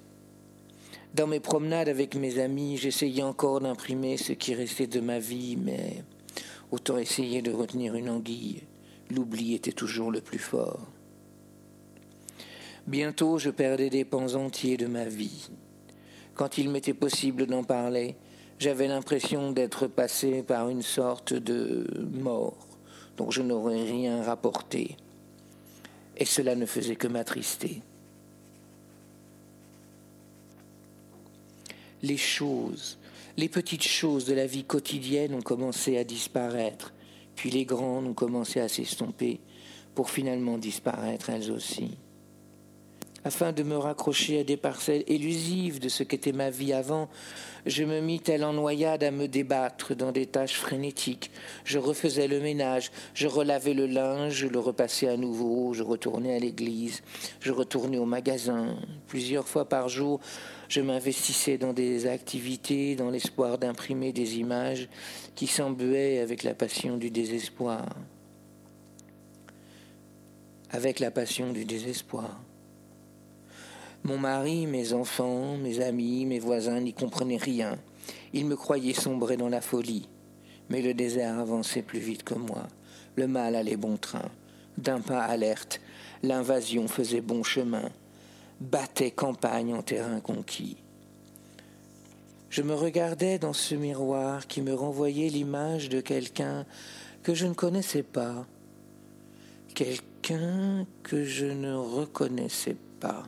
Dans 1.13 1.27
mes 1.27 1.41
promenades 1.41 1.89
avec 1.89 2.15
mes 2.15 2.39
amis, 2.39 2.77
j'essayais 2.77 3.23
encore 3.23 3.61
d'imprimer 3.61 4.17
ce 4.17 4.33
qui 4.33 4.55
restait 4.55 4.87
de 4.87 5.01
ma 5.01 5.19
vie, 5.19 5.57
mais 5.57 6.05
autant 6.71 6.99
essayer 6.99 7.43
de 7.43 7.53
retenir 7.53 7.97
une 7.97 8.09
anguille. 8.09 8.63
L'oubli 9.11 9.55
était 9.55 9.73
toujours 9.73 10.11
le 10.11 10.21
plus 10.21 10.39
fort. 10.39 10.89
Bientôt 12.87 13.39
je 13.39 13.49
perdais 13.49 13.89
des 13.89 14.05
pans 14.05 14.35
entiers 14.35 14.77
de 14.77 14.87
ma 14.87 15.07
vie. 15.07 15.49
Quand 16.35 16.59
il 16.59 16.69
m'était 16.69 16.93
possible 16.93 17.47
d'en 17.47 17.65
parler, 17.65 18.15
j'avais 18.59 18.89
l'impression 18.89 19.53
d'être 19.53 19.87
passé 19.87 20.43
par 20.43 20.69
une 20.69 20.83
sorte 20.83 21.33
de 21.33 21.87
mort 22.13 22.67
dont 23.17 23.31
je 23.31 23.41
n'aurais 23.41 23.83
rien 23.83 24.23
rapporté. 24.23 24.97
Et 26.19 26.27
cela 26.27 26.55
ne 26.57 26.67
faisait 26.67 26.97
que 26.97 27.09
m'attrister. 27.09 27.81
Les 32.03 32.19
choses, 32.19 32.99
les 33.39 33.49
petites 33.49 33.83
choses 33.83 34.27
de 34.27 34.35
la 34.35 34.47
vie 34.47 34.65
quotidienne 34.65 35.35
ont 35.35 35.43
commencé 35.43 35.97
à 35.97 36.05
disparaître, 36.05 36.93
puis 37.35 37.51
les 37.51 37.65
grandes 37.65 38.09
ont 38.09 38.15
commencé 38.15 38.61
à 38.61 38.69
s'estomper, 38.69 39.41
pour 39.95 40.11
finalement 40.11 40.59
disparaître 40.59 41.31
elles 41.31 41.51
aussi 41.51 41.97
afin 43.25 43.53
de 43.53 43.63
me 43.63 43.77
raccrocher 43.77 44.41
à 44.41 44.45
des 44.45 44.59
parcelles 44.59 45.05
élusives 45.07 45.81
de 45.81 45.89
ce 45.89 46.03
qu'était 46.03 46.33
ma 46.33 46.51
vie 46.51 46.75
avant, 46.75 47.09
je 47.67 47.83
me 47.83 48.01
mis 48.01 48.21
tel 48.21 48.45
en 48.45 48.53
noyade 48.53 49.03
à 49.03 49.11
me 49.11 49.27
débattre 49.27 49.97
dans 49.97 50.13
des 50.13 50.27
tâches 50.27 50.57
frénétiques. 50.57 51.31
Je 51.65 51.79
refaisais 51.79 52.29
le 52.29 52.41
ménage, 52.41 52.93
je 53.15 53.27
relavais 53.27 53.73
le 53.73 53.87
linge, 53.87 54.35
je 54.35 54.47
le 54.47 54.59
repassais 54.59 55.09
à 55.09 55.17
nouveau, 55.17 55.73
je 55.73 55.83
retournais 55.83 56.37
à 56.37 56.39
l'église, 56.39 57.03
je 57.41 57.53
retournais 57.53 57.97
au 57.97 58.05
magasin. 58.05 58.77
Plusieurs 59.09 59.49
fois 59.49 59.67
par 59.67 59.89
jour, 59.89 60.21
je 60.69 60.83
m'investissais 60.83 61.57
dans 61.57 61.73
des 61.73 62.07
activités 62.07 62.97
dans 62.97 63.09
l'espoir 63.09 63.57
d'imprimer 63.57 64.13
des 64.13 64.37
images 64.37 64.89
qui 65.35 65.47
s'embuaient 65.47 66.19
avec 66.19 66.43
la 66.43 66.55
passion 66.55 66.99
du 66.99 67.11
désespoir. 67.11 67.87
Avec 70.71 71.01
la 71.01 71.11
passion 71.11 71.53
du 71.53 71.65
désespoir. 71.65 72.44
Mon 74.05 74.19
mari, 74.19 74.67
mes 74.67 74.93
enfants, 74.93 75.57
mes 75.57 75.81
amis, 75.81 76.27
mes 76.27 76.39
voisins 76.39 76.79
n'y 76.79 76.93
comprenaient 76.93 77.39
rien. 77.39 77.79
Ils 78.35 78.45
me 78.45 78.55
croyaient 78.55 78.93
sombrer 78.93 79.39
dans 79.39 79.49
la 79.49 79.63
folie. 79.63 80.11
Mais 80.69 80.83
le 80.83 80.93
désert 80.93 81.39
avançait 81.39 81.81
plus 81.81 82.01
vite 82.01 82.23
que 82.23 82.35
moi. 82.35 82.69
Le 83.17 83.27
mal 83.27 83.55
allait 83.55 83.79
bon 83.79 83.97
train. 83.97 84.31
D'un 84.77 85.01
pas 85.01 85.23
alerte, 85.23 85.81
l'invasion 86.23 86.87
faisait 86.87 87.23
bon 87.23 87.43
chemin, 87.43 87.89
battait 88.61 89.11
campagne 89.11 89.73
en 89.73 89.83
terrain 89.83 90.21
conquis. 90.21 90.77
Je 92.51 92.61
me 92.61 92.75
regardais 92.75 93.39
dans 93.39 93.55
ce 93.55 93.75
miroir 93.75 94.47
qui 94.47 94.61
me 94.61 94.75
renvoyait 94.75 95.31
l'image 95.31 95.89
de 95.89 96.03
quelqu'un 96.03 96.67
que 97.23 97.33
je 97.33 97.47
ne 97.47 97.55
connaissais 97.55 98.03
pas, 98.03 98.47
quelqu'un 99.75 100.87
que 101.03 101.25
je 101.25 101.47
ne 101.47 101.75
reconnaissais 101.75 102.77
pas. 103.01 103.25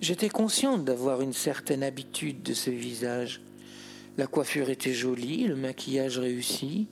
J'étais 0.00 0.30
consciente 0.30 0.86
d'avoir 0.86 1.20
une 1.20 1.34
certaine 1.34 1.82
habitude 1.82 2.42
de 2.42 2.54
ce 2.54 2.70
visage. 2.70 3.42
La 4.16 4.26
coiffure 4.26 4.70
était 4.70 4.94
jolie, 4.94 5.46
le 5.46 5.56
maquillage 5.56 6.18
réussi, 6.18 6.88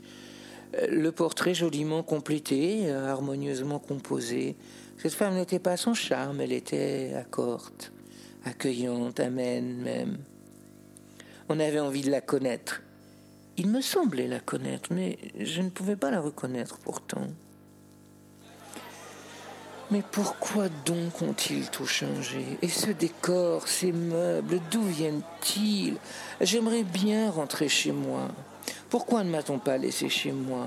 euh, 0.77 0.87
le 0.89 1.11
portrait 1.11 1.55
joliment 1.55 2.03
complété, 2.03 2.91
harmonieusement 2.91 3.79
composé. 3.79 4.57
Cette 4.99 5.15
femme 5.15 5.35
n'était 5.35 5.59
pas 5.59 5.79
son 5.79 5.95
charme, 5.95 6.43
elle 6.43 6.53
était 6.53 7.15
accorte, 7.15 7.93
accueillante, 8.45 9.21
amène 9.21 9.77
même. 9.79 10.19
On 11.49 11.59
avait 11.61 11.81
envie 11.81 12.03
de 12.03 12.11
la 12.11 12.21
connaître. 12.21 12.83
Il 13.57 13.69
me 13.69 13.81
semblait 13.81 14.29
la 14.29 14.41
connaître, 14.41 14.93
mais 14.93 15.19
je 15.41 15.63
ne 15.63 15.71
pouvais 15.71 15.97
pas 15.97 16.11
la 16.11 16.21
reconnaître 16.21 16.79
pourtant. 16.79 17.27
Mais 19.91 20.03
pourquoi 20.03 20.69
donc 20.85 21.23
ont-ils 21.23 21.71
tout 21.71 21.87
changé? 21.87 22.45
Et 22.61 22.69
ce 22.69 22.91
décor, 22.91 23.67
ces 23.67 23.91
meubles, 23.91 24.61
d'où 24.71 24.83
viennent-ils? 24.83 25.97
J'aimerais 26.43 26.83
bien 26.83 27.31
rentrer 27.31 27.71
chez 27.71 27.93
moi. 27.93 28.29
Pourquoi 28.91 29.25
ne 29.25 29.31
m'a-t-on 29.31 29.59
pas 29.59 29.79
laissé 29.79 30.11
chez 30.11 30.33
moi? 30.33 30.67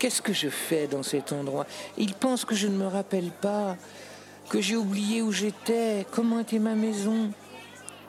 Qu'est-ce 0.00 0.20
que 0.20 0.32
je 0.32 0.48
fais 0.48 0.88
dans 0.88 1.04
cet 1.04 1.32
endroit? 1.32 1.64
Ils 1.96 2.14
pensent 2.14 2.44
que 2.44 2.56
je 2.56 2.66
ne 2.66 2.76
me 2.76 2.88
rappelle 2.88 3.30
pas, 3.30 3.76
que 4.48 4.60
j'ai 4.60 4.74
oublié 4.76 5.22
où 5.22 5.30
j'étais, 5.30 6.04
comment 6.10 6.40
était 6.40 6.58
ma 6.58 6.74
maison, 6.74 7.30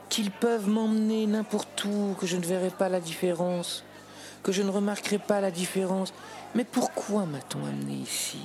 qu'ils 0.08 0.32
peuvent 0.32 0.68
m'emmener 0.68 1.26
n'importe 1.28 1.84
où, 1.84 2.16
que 2.18 2.26
je 2.26 2.36
ne 2.36 2.44
verrai 2.44 2.70
pas 2.70 2.88
la 2.88 2.98
différence, 2.98 3.84
que 4.42 4.50
je 4.50 4.62
ne 4.62 4.70
remarquerai 4.70 5.18
pas 5.18 5.40
la 5.40 5.52
différence. 5.52 6.12
Mais 6.56 6.64
pourquoi 6.64 7.26
m'a-t-on 7.26 7.64
amené 7.64 7.94
ici? 7.94 8.38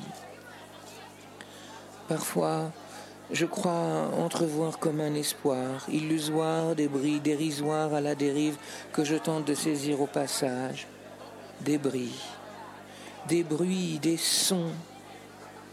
Parfois, 2.10 2.72
je 3.32 3.46
crois 3.46 4.10
entrevoir 4.18 4.80
comme 4.80 5.00
un 5.00 5.14
espoir, 5.14 5.86
illusoire, 5.90 6.74
des 6.74 6.88
bris 6.88 7.20
dérisoires 7.20 7.94
à 7.94 8.02
la 8.02 8.16
dérive 8.16 8.58
que 8.92 9.04
je 9.04 9.16
tente 9.16 9.46
de 9.46 9.54
saisir 9.54 10.02
au 10.02 10.08
passage. 10.08 10.88
Des 11.62 11.78
bris, 11.78 12.20
des 13.28 13.44
bruits, 13.44 14.00
des 14.02 14.18
sons, 14.18 14.72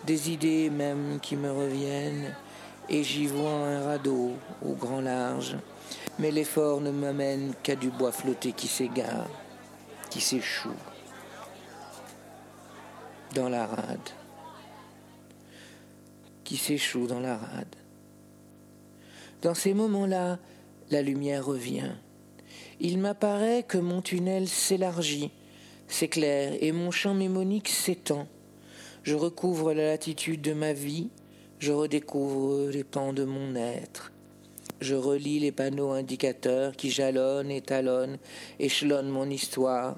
des 0.05 0.31
idées 0.31 0.69
même 0.69 1.21
qui 1.23 1.37
me 1.37 1.51
reviennent, 1.51 2.35
et 2.91 3.03
j'y 3.03 3.27
vois 3.27 3.51
un 3.51 3.87
radeau 3.87 4.33
au 4.63 4.73
grand 4.75 5.01
large. 5.01 5.57
Mais 6.19 6.31
l'effort 6.31 6.83
ne 6.83 6.91
m'amène 6.91 7.55
qu'à 7.63 7.77
du 7.77 7.89
bois 7.89 8.13
flotté 8.13 8.53
qui 8.53 8.69
s'égare, 8.69 9.31
qui 10.11 10.21
s'échoue 10.21 10.83
dans 13.35 13.49
la 13.49 13.65
rade 13.67 14.11
qui 16.47 16.57
s'échoue 16.57 17.09
dans 17.09 17.19
la 17.19 17.37
rade. 17.37 17.77
Dans 19.43 19.55
ces 19.55 19.75
moments-là, 19.75 20.39
la 20.91 21.03
lumière 21.03 21.45
revient. 21.45 21.91
Il 22.79 22.99
m'apparaît 22.99 23.65
que 23.67 23.79
mon 23.79 24.01
tunnel 24.01 24.47
s'élargit, 24.47 25.33
s'éclaire 25.89 26.55
et 26.61 26.71
mon 26.71 26.93
champ 26.93 27.15
mémonique 27.15 27.69
s'étend. 27.69 28.29
Je 29.03 29.15
recouvre 29.15 29.75
la 29.75 29.89
latitude 29.89 30.41
de 30.41 30.53
ma 30.53 30.73
vie, 30.73 31.09
je 31.59 31.73
redécouvre 31.73 32.71
les 32.71 32.85
pans 32.85 33.13
de 33.13 33.25
mon 33.25 33.57
être. 33.57 34.13
Je 34.81 34.95
relis 34.95 35.41
les 35.41 35.53
panneaux 35.53 35.91
indicateurs 35.91 36.77
qui 36.77 36.91
jalonnent 36.91 37.51
et 37.51 37.61
talonnent, 37.61 38.19
échelonnent 38.61 39.09
mon 39.09 39.29
histoire. 39.29 39.97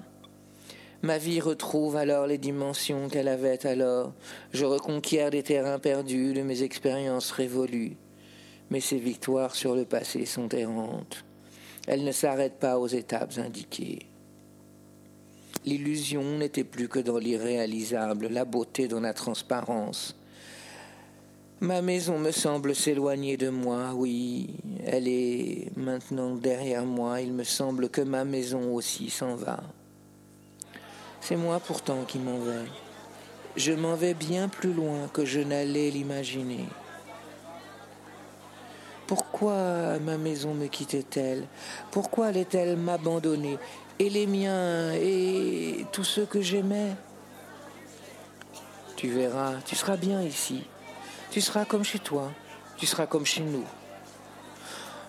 Ma 1.03 1.17
vie 1.17 1.41
retrouve 1.41 1.97
alors 1.97 2.27
les 2.27 2.39
dimensions 2.39 3.09
qu'elle 3.09 3.29
avait 3.29 3.65
alors. 3.67 4.13
Je 4.53 4.65
reconquiers 4.65 5.31
des 5.31 5.45
terrains 5.45 5.79
perdus 5.79 6.33
de 6.33 6.43
mes 6.43 6.63
expériences 6.65 7.31
révolues. 7.31 7.97
Mais 8.71 8.81
ces 8.81 8.99
victoires 8.99 9.55
sur 9.55 9.77
le 9.77 9.85
passé 9.85 10.27
sont 10.27 10.49
errantes. 10.49 11.25
Elles 11.87 12.05
ne 12.05 12.13
s'arrêtent 12.13 12.59
pas 12.59 12.79
aux 12.79 12.89
étapes 12.89 13.39
indiquées. 13.39 14.07
L'illusion 15.65 16.39
n'était 16.39 16.65
plus 16.65 16.89
que 16.89 16.99
dans 16.99 17.19
l'irréalisable, 17.19 18.29
la 18.29 18.45
beauté 18.45 18.89
dans 18.89 19.01
la 19.01 19.15
transparence. 19.15 20.17
Ma 21.61 21.81
maison 21.83 22.19
me 22.19 22.31
semble 22.31 22.75
s'éloigner 22.75 23.37
de 23.37 23.49
moi, 23.49 23.93
oui, 23.95 24.49
elle 24.87 25.09
est 25.09 25.71
maintenant 25.77 26.37
derrière 26.37 26.85
moi, 26.85 27.21
il 27.21 27.33
me 27.33 27.43
semble 27.43 27.89
que 27.89 28.01
ma 28.01 28.25
maison 28.25 28.75
aussi 28.75 29.11
s'en 29.11 29.35
va. 29.35 29.61
C'est 31.21 31.37
moi 31.37 31.61
pourtant 31.61 32.05
qui 32.07 32.19
m'en 32.19 32.39
vais. 32.39 32.67
Je 33.57 33.73
m'en 33.73 33.95
vais 33.95 34.15
bien 34.15 34.49
plus 34.49 34.73
loin 34.73 35.09
que 35.13 35.25
je 35.25 35.41
n'allais 35.41 35.91
l'imaginer. 35.91 36.65
Pourquoi 39.07 39.99
ma 40.01 40.19
maison 40.19 40.55
me 40.55 40.67
quittait-elle? 40.67 41.45
Pourquoi 41.91 42.27
allait-elle 42.27 42.77
m'abandonner? 42.77 43.59
Et 43.99 44.11
les 44.11 44.27
miens? 44.27 44.93
Et 44.93 45.87
tous 45.93 46.05
ceux 46.05 46.27
que 46.27 46.41
j'aimais? 46.41 46.95
Tu 48.97 49.09
verras, 49.09 49.55
tu 49.65 49.77
seras 49.77 49.97
bien 49.97 50.23
ici. 50.23 50.65
Tu 51.31 51.41
seras 51.41 51.65
comme 51.65 51.85
chez 51.85 51.99
toi. 51.99 52.31
Tu 52.77 52.87
seras 52.87 53.07
comme 53.07 53.25
chez 53.25 53.43
nous. 53.43 53.65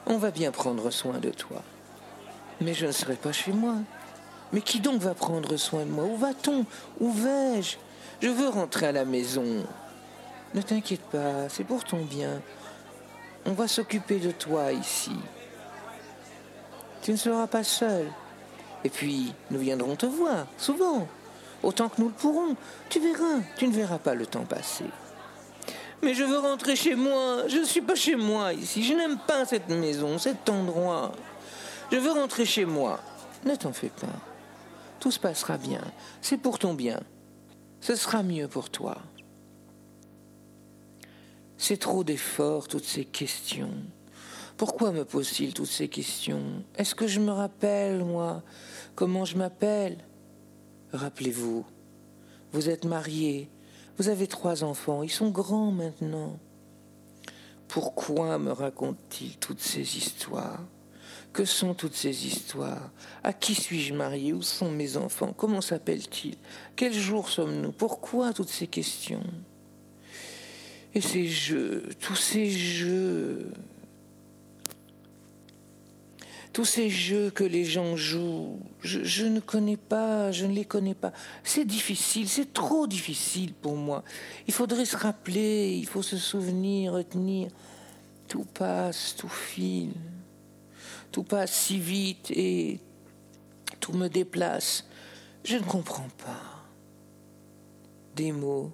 On 0.06 0.18
va 0.18 0.32
bien 0.32 0.52
prendre 0.52 0.90
soin 0.92 1.20
de 1.20 1.30
toi. 1.30 1.62
Mais 2.62 2.74
je 2.74 2.86
ne 2.88 2.92
serai 2.92 3.16
pas 3.16 3.32
chez 3.32 3.52
moi. 3.52 3.76
Mais 4.52 4.62
qui 4.62 4.80
donc 4.80 5.02
va 5.02 5.14
prendre 5.14 5.56
soin 5.58 5.86
de 5.86 5.92
moi? 5.92 6.06
Où 6.06 6.18
va-t-on? 6.18 6.66
Où 7.00 7.12
vais-je? 7.12 7.78
Je 8.22 8.30
veux 8.30 8.50
rentrer 8.50 8.88
à 8.88 8.92
la 8.92 9.06
maison. 9.06 9.46
Ne 10.54 10.62
t'inquiète 10.62 11.04
pas, 11.04 11.48
c'est 11.50 11.64
pour 11.64 11.84
ton 11.84 12.04
bien. 12.04 12.42
On 13.46 13.54
va 13.54 13.68
s'occuper 13.68 14.20
de 14.20 14.32
toi 14.32 14.72
ici. 14.72 15.12
Tu 17.02 17.12
ne 17.12 17.16
seras 17.16 17.48
pas 17.48 17.64
seul. 17.64 18.08
Et 18.84 18.90
puis, 18.90 19.34
nous 19.52 19.60
viendrons 19.60 19.96
te 19.96 20.06
voir, 20.06 20.48
souvent, 20.58 21.08
autant 21.64 21.90
que 21.90 22.02
nous 22.02 22.08
le 22.08 22.14
pourrons. 22.14 22.56
Tu 22.90 23.00
verras, 23.00 23.42
tu 23.58 23.68
ne 23.68 23.74
verras 23.74 24.00
pas 24.00 24.16
le 24.16 24.26
temps 24.26 24.46
passer. 24.46 24.86
Mais 26.02 26.14
je 26.14 26.24
veux 26.24 26.40
rentrer 26.40 26.76
chez 26.76 26.96
moi. 26.96 27.48
Je 27.48 27.58
ne 27.58 27.66
suis 27.66 27.82
pas 27.82 27.96
chez 27.96 28.16
moi 28.16 28.54
ici. 28.54 28.84
Je 28.84 28.94
n'aime 28.94 29.18
pas 29.18 29.46
cette 29.46 29.70
maison, 29.70 30.18
cet 30.18 30.50
endroit. 30.50 31.12
Je 31.92 31.98
veux 31.98 32.12
rentrer 32.12 32.46
chez 32.46 32.66
moi. 32.66 33.00
Ne 33.46 33.56
t'en 33.56 33.74
fais 33.74 33.90
pas. 33.90 34.29
Tout 35.00 35.12
se 35.12 35.20
passera 35.20 35.58
bien. 35.58 35.82
C'est 36.22 36.38
pour 36.38 36.60
ton 36.60 36.74
bien. 36.74 37.00
Ce 37.80 37.96
sera 37.96 38.24
mieux 38.24 38.48
pour 38.48 38.70
toi. 38.70 38.98
C'est 41.58 41.78
trop 41.78 42.04
d'efforts, 42.04 42.68
toutes 42.68 42.86
ces 42.86 43.06
questions. 43.06 43.74
Pourquoi 44.58 44.92
me 44.92 45.06
pose-t-il 45.06 45.54
toutes 45.54 45.68
ces 45.68 45.88
questions? 45.88 46.64
Est-ce 46.76 46.96
que 46.96 47.08
je 47.08 47.22
me 47.22 47.32
rappelle, 47.32 48.04
moi, 48.04 48.44
comment 48.96 49.24
je 49.24 49.38
m'appelle? 49.38 49.98
Rappelez-vous, 50.92 51.66
vous 52.52 52.70
êtes 52.70 52.86
marié, 52.86 53.50
vous 53.98 54.10
avez 54.10 54.28
trois 54.28 54.64
enfants, 54.64 55.04
ils 55.04 55.12
sont 55.12 55.30
grands 55.30 55.72
maintenant. 55.72 56.40
Pourquoi 57.68 58.38
me 58.40 58.52
raconte-t-il 58.52 59.38
toutes 59.38 59.62
ces 59.62 59.98
histoires? 59.98 60.60
Que 61.34 61.46
sont 61.46 61.74
toutes 61.74 61.96
ces 61.96 62.26
histoires? 62.26 62.90
À 63.24 63.34
qui 63.34 63.54
suis-je 63.54 63.94
marié 63.94 64.34
Où 64.34 64.42
sont 64.42 64.72
mes 64.72 64.98
enfants? 64.98 65.34
Comment 65.36 65.62
s'appellent-ils? 65.62 66.38
Quel 66.76 66.94
jour 66.94 67.30
sommes-nous? 67.30 67.72
Pourquoi 67.72 68.34
toutes 68.34 68.50
ces 68.50 68.68
questions? 68.68 69.24
Et 70.96 71.02
ces 71.02 71.28
jeux, 71.28 71.88
tous 72.00 72.16
ces 72.16 72.50
jeux, 72.50 73.52
tous 76.52 76.66
ces 76.66 76.90
jeux 76.90 77.30
que 77.30 77.44
les 77.44 77.64
gens 77.64 77.96
jouent, 77.96 78.60
je, 78.82 79.26
ne 79.26 79.40
connais 79.40 79.78
pas, 79.78 80.32
je 80.32 80.46
ne 80.46 80.54
les 80.54 80.66
connais 80.66 80.96
pas. 80.96 81.14
C'est 81.44 81.66
difficile, 81.66 82.28
c'est 82.28 82.54
trop 82.54 82.88
difficile 82.88 83.54
pour 83.54 83.76
moi. 83.76 84.04
Il 84.48 84.54
faudrait 84.54 84.86
se 84.86 84.98
rappeler, 84.98 85.76
il 85.78 85.86
faut 85.86 86.02
se 86.02 86.18
souvenir, 86.18 86.94
retenir. 86.94 87.50
Tout 88.28 88.46
passe, 88.46 89.16
tout 89.16 89.30
file, 89.30 89.94
tout 91.12 91.24
passe 91.24 91.52
si 91.52 91.80
vite 91.80 92.32
et 92.32 92.80
tout 93.80 93.94
me 93.94 94.08
déplace. 94.08 94.86
Je 95.44 95.58
ne 95.58 95.64
comprends 95.64 96.10
pas. 96.18 96.66
Des 98.16 98.32
mots, 98.32 98.72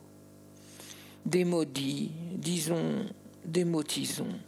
des 1.26 1.46
maudits, 1.46 2.12
disons 2.34 3.06
des 3.46 3.64
motisons, 3.64 4.40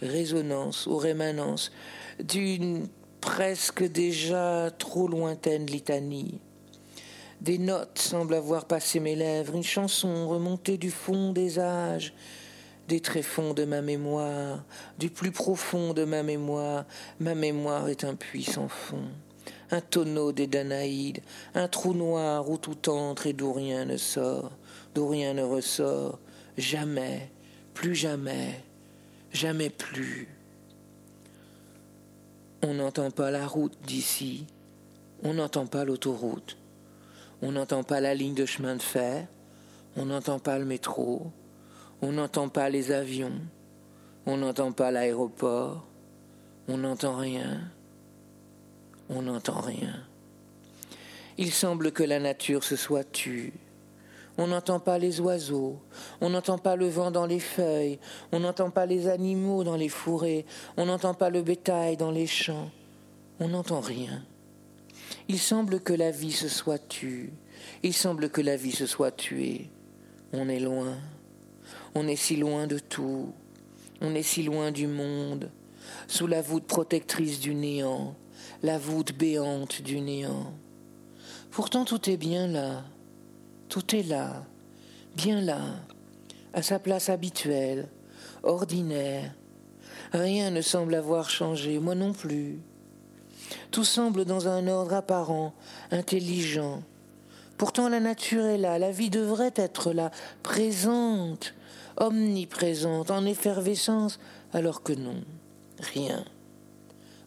résonance 0.00 0.86
ou 0.86 0.96
rémanence 0.96 1.70
d'une 2.18 2.88
presque 3.20 3.84
déjà 3.84 4.70
trop 4.78 5.08
lointaine 5.08 5.66
litanie. 5.66 6.40
Des 7.40 7.58
notes 7.58 7.98
semblent 7.98 8.34
avoir 8.34 8.66
passé 8.66 9.00
mes 9.00 9.16
lèvres, 9.16 9.54
une 9.54 9.62
chanson 9.62 10.28
remontée 10.28 10.78
du 10.78 10.90
fond 10.90 11.32
des 11.32 11.58
âges, 11.58 12.12
des 12.90 13.00
tréfonds 13.00 13.54
de 13.54 13.64
ma 13.64 13.82
mémoire, 13.82 14.64
du 14.98 15.10
plus 15.10 15.30
profond 15.30 15.94
de 15.94 16.04
ma 16.04 16.24
mémoire. 16.24 16.84
Ma 17.20 17.36
mémoire 17.36 17.88
est 17.88 18.02
un 18.02 18.16
puits 18.16 18.42
sans 18.42 18.68
fond, 18.68 19.04
un 19.70 19.80
tonneau 19.80 20.32
des 20.32 20.48
Danaïdes, 20.48 21.20
un 21.54 21.68
trou 21.68 21.94
noir 21.94 22.50
où 22.50 22.58
tout 22.58 22.90
entre 22.90 23.28
et 23.28 23.32
d'où 23.32 23.52
rien 23.52 23.84
ne 23.84 23.96
sort 23.96 24.50
d'où 24.94 25.08
rien 25.08 25.34
ne 25.34 25.42
ressort, 25.42 26.18
jamais, 26.58 27.30
plus 27.74 27.94
jamais, 27.94 28.60
jamais 29.32 29.70
plus. 29.70 30.28
On 32.62 32.74
n'entend 32.74 33.10
pas 33.10 33.30
la 33.30 33.46
route 33.46 33.76
d'ici, 33.86 34.46
on 35.22 35.34
n'entend 35.34 35.66
pas 35.66 35.84
l'autoroute, 35.84 36.56
on 37.40 37.52
n'entend 37.52 37.82
pas 37.82 38.00
la 38.00 38.14
ligne 38.14 38.34
de 38.34 38.46
chemin 38.46 38.76
de 38.76 38.82
fer, 38.82 39.26
on 39.96 40.06
n'entend 40.06 40.38
pas 40.38 40.58
le 40.58 40.64
métro, 40.64 41.30
on 42.02 42.12
n'entend 42.12 42.48
pas 42.48 42.70
les 42.70 42.92
avions, 42.92 43.40
on 44.26 44.36
n'entend 44.36 44.72
pas 44.72 44.90
l'aéroport, 44.90 45.86
on 46.68 46.78
n'entend 46.78 47.16
rien, 47.16 47.60
on 49.08 49.22
n'entend 49.22 49.60
rien. 49.60 50.04
Il 51.36 51.52
semble 51.52 51.92
que 51.92 52.02
la 52.02 52.20
nature 52.20 52.64
se 52.64 52.76
soit 52.76 53.04
tue, 53.04 53.52
on 54.38 54.46
n'entend 54.46 54.80
pas 54.80 54.98
les 54.98 55.20
oiseaux, 55.20 55.78
on 56.20 56.30
n'entend 56.30 56.58
pas 56.58 56.76
le 56.76 56.88
vent 56.88 57.10
dans 57.10 57.26
les 57.26 57.40
feuilles, 57.40 57.98
on 58.32 58.40
n'entend 58.40 58.70
pas 58.70 58.86
les 58.86 59.08
animaux 59.08 59.64
dans 59.64 59.76
les 59.76 59.88
fourrés, 59.88 60.46
on 60.76 60.86
n'entend 60.86 61.14
pas 61.14 61.30
le 61.30 61.42
bétail 61.42 61.96
dans 61.96 62.10
les 62.10 62.26
champs, 62.26 62.70
on 63.38 63.48
n'entend 63.48 63.80
rien. 63.80 64.22
Il 65.28 65.38
semble 65.38 65.80
que 65.80 65.92
la 65.92 66.10
vie 66.10 66.32
se 66.32 66.48
soit 66.48 66.78
tue, 66.78 67.32
il 67.82 67.92
semble 67.92 68.30
que 68.30 68.40
la 68.40 68.56
vie 68.56 68.72
se 68.72 68.86
soit 68.86 69.10
tuée. 69.10 69.70
On 70.32 70.48
est 70.48 70.60
loin, 70.60 70.96
on 71.94 72.06
est 72.08 72.16
si 72.16 72.36
loin 72.36 72.66
de 72.66 72.78
tout, 72.78 73.32
on 74.00 74.14
est 74.14 74.22
si 74.22 74.42
loin 74.42 74.70
du 74.70 74.86
monde, 74.86 75.50
sous 76.08 76.26
la 76.26 76.42
voûte 76.42 76.64
protectrice 76.64 77.40
du 77.40 77.54
néant, 77.54 78.14
la 78.62 78.78
voûte 78.78 79.12
béante 79.12 79.82
du 79.82 80.00
néant. 80.00 80.52
Pourtant 81.50 81.84
tout 81.84 82.08
est 82.08 82.16
bien 82.16 82.46
là, 82.46 82.84
tout 83.68 83.94
est 83.94 84.02
là, 84.02 84.44
bien 85.16 85.40
là, 85.40 85.60
à 86.52 86.62
sa 86.62 86.78
place 86.78 87.08
habituelle, 87.08 87.88
ordinaire. 88.42 89.34
Rien 90.12 90.50
ne 90.50 90.60
semble 90.60 90.94
avoir 90.94 91.30
changé, 91.30 91.78
moi 91.78 91.94
non 91.94 92.12
plus. 92.12 92.58
Tout 93.70 93.84
semble 93.84 94.24
dans 94.24 94.48
un 94.48 94.66
ordre 94.68 94.94
apparent, 94.94 95.54
intelligent. 95.90 96.82
Pourtant 97.56 97.88
la 97.88 98.00
nature 98.00 98.46
est 98.46 98.58
là, 98.58 98.78
la 98.78 98.90
vie 98.90 99.10
devrait 99.10 99.52
être 99.54 99.92
là, 99.92 100.10
présente, 100.42 101.54
omniprésente, 102.00 103.10
en 103.10 103.24
effervescence, 103.24 104.18
alors 104.52 104.82
que 104.82 104.92
non, 104.92 105.22
rien. 105.78 106.24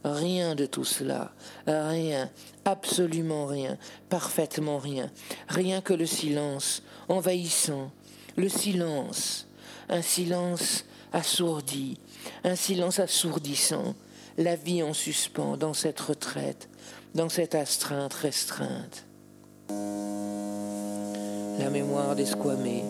Rien 0.04 0.54
de 0.56 0.66
tout 0.66 0.84
cela, 0.84 1.32
rien, 1.66 2.30
absolument 2.66 3.46
rien, 3.46 3.78
parfaitement 4.10 4.78
rien, 4.78 5.10
rien 5.48 5.80
que 5.80 5.94
le 5.94 6.06
silence 6.06 6.84
envahissant, 7.08 7.90
le 8.36 8.50
silence, 8.50 9.48
un 9.88 10.02
silence 10.02 10.84
assourdi, 11.14 11.98
un 12.44 12.58
silence 12.58 13.00
assourdissant, 13.00 13.96
la 14.38 14.58
vie 14.58 14.84
en 14.84 14.94
suspens 14.94 15.56
dans 15.56 15.74
cette 15.74 16.02
retraite, 16.02 16.68
dans 17.16 17.30
cette 17.30 17.56
astreinte 17.56 18.14
restreinte. 18.14 19.06
La 21.60 21.70
mémoire 21.70 22.16
d'esquamé, 22.18 22.84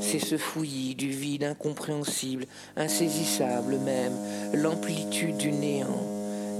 c'est 0.00 0.18
ce 0.18 0.36
fouillis 0.36 0.94
du 0.94 1.10
vide 1.10 1.44
incompréhensible, 1.44 2.46
insaisissable 2.76 3.78
même, 3.78 4.14
l'amplitude 4.54 5.36
du 5.36 5.52
néant, 5.52 6.06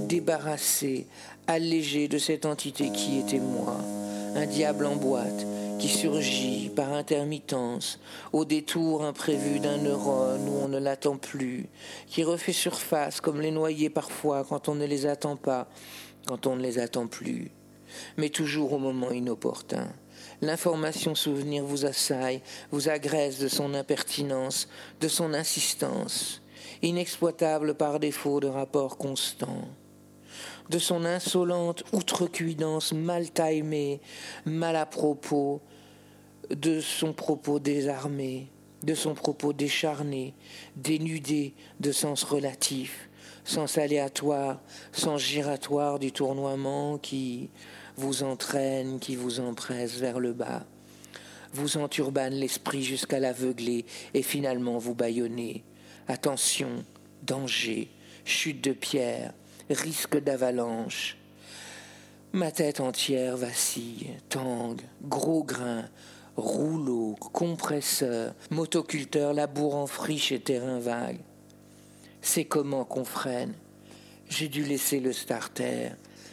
débarrassé, 0.07 1.07
allégé 1.47 2.07
de 2.07 2.17
cette 2.17 2.45
entité 2.45 2.91
qui 2.91 3.19
était 3.19 3.39
moi, 3.39 3.77
un 4.35 4.45
diable 4.45 4.85
en 4.85 4.95
boîte 4.95 5.45
qui 5.79 5.87
surgit 5.87 6.69
par 6.75 6.93
intermittence 6.93 7.99
au 8.33 8.45
détour 8.45 9.03
imprévu 9.03 9.59
d'un 9.59 9.77
neurone 9.77 10.47
où 10.47 10.63
on 10.63 10.67
ne 10.67 10.77
l'attend 10.77 11.17
plus, 11.17 11.65
qui 12.07 12.23
refait 12.23 12.53
surface 12.53 13.19
comme 13.19 13.41
les 13.41 13.49
noyés 13.49 13.89
parfois 13.89 14.45
quand 14.47 14.69
on 14.69 14.75
ne 14.75 14.85
les 14.85 15.07
attend 15.07 15.35
pas, 15.35 15.67
quand 16.27 16.45
on 16.45 16.55
ne 16.55 16.61
les 16.61 16.77
attend 16.77 17.07
plus, 17.07 17.49
mais 18.17 18.29
toujours 18.29 18.73
au 18.73 18.77
moment 18.77 19.11
inopportun. 19.11 19.87
L'information 20.41 21.13
souvenir 21.13 21.63
vous 21.63 21.85
assaille, 21.85 22.41
vous 22.71 22.89
agresse 22.89 23.37
de 23.37 23.47
son 23.47 23.75
impertinence, 23.75 24.67
de 24.99 25.07
son 25.07 25.35
insistance, 25.35 26.41
inexploitable 26.81 27.75
par 27.75 27.99
défaut 27.99 28.39
de 28.39 28.47
rapport 28.47 28.97
constant. 28.97 29.67
De 30.69 30.79
son 30.79 31.05
insolente 31.05 31.83
outrecuidance 31.93 32.91
mal 32.91 33.29
timée, 33.29 34.01
mal 34.45 34.75
à 34.75 34.87
propos, 34.87 35.61
de 36.49 36.81
son 36.81 37.13
propos 37.13 37.59
désarmé, 37.59 38.47
de 38.83 38.95
son 38.95 39.13
propos 39.13 39.53
décharné, 39.53 40.33
dénudé 40.75 41.53
de 41.79 41.91
sens 41.91 42.23
relatif, 42.23 43.09
sens 43.43 43.77
aléatoire, 43.77 44.59
sens 44.91 45.21
giratoire 45.21 45.99
du 45.99 46.11
tournoiement 46.11 46.97
qui 46.97 47.51
vous 47.97 48.23
entraîne, 48.23 48.99
qui 48.99 49.15
vous 49.15 49.39
empresse 49.39 49.97
vers 49.97 50.19
le 50.19 50.33
bas, 50.33 50.65
vous 51.53 51.77
enturbane 51.77 52.33
l'esprit 52.33 52.83
jusqu'à 52.83 53.19
l'aveugler 53.19 53.85
et 54.13 54.21
finalement 54.21 54.77
vous 54.77 54.95
bâillonnez. 54.95 55.63
Attention, 56.07 56.83
danger, 57.23 57.89
chute 58.25 58.63
de 58.63 58.73
pierre, 58.73 59.33
risque 59.69 60.17
d'avalanche. 60.21 61.17
Ma 62.33 62.51
tête 62.51 62.79
entière 62.79 63.35
vacille, 63.35 64.11
tangue, 64.29 64.81
gros 65.01 65.43
grain, 65.43 65.89
rouleau, 66.37 67.15
compresseur, 67.33 68.33
motoculteur 68.49 69.33
laboure 69.33 69.75
en 69.75 69.87
friche 69.87 70.31
et 70.31 70.39
terrain 70.39 70.79
vague. 70.79 71.19
C'est 72.21 72.45
comment 72.45 72.85
qu'on 72.85 73.03
freine? 73.03 73.53
J'ai 74.29 74.47
dû 74.47 74.63
laisser 74.63 75.01
le 75.01 75.11
starter, 75.11 75.89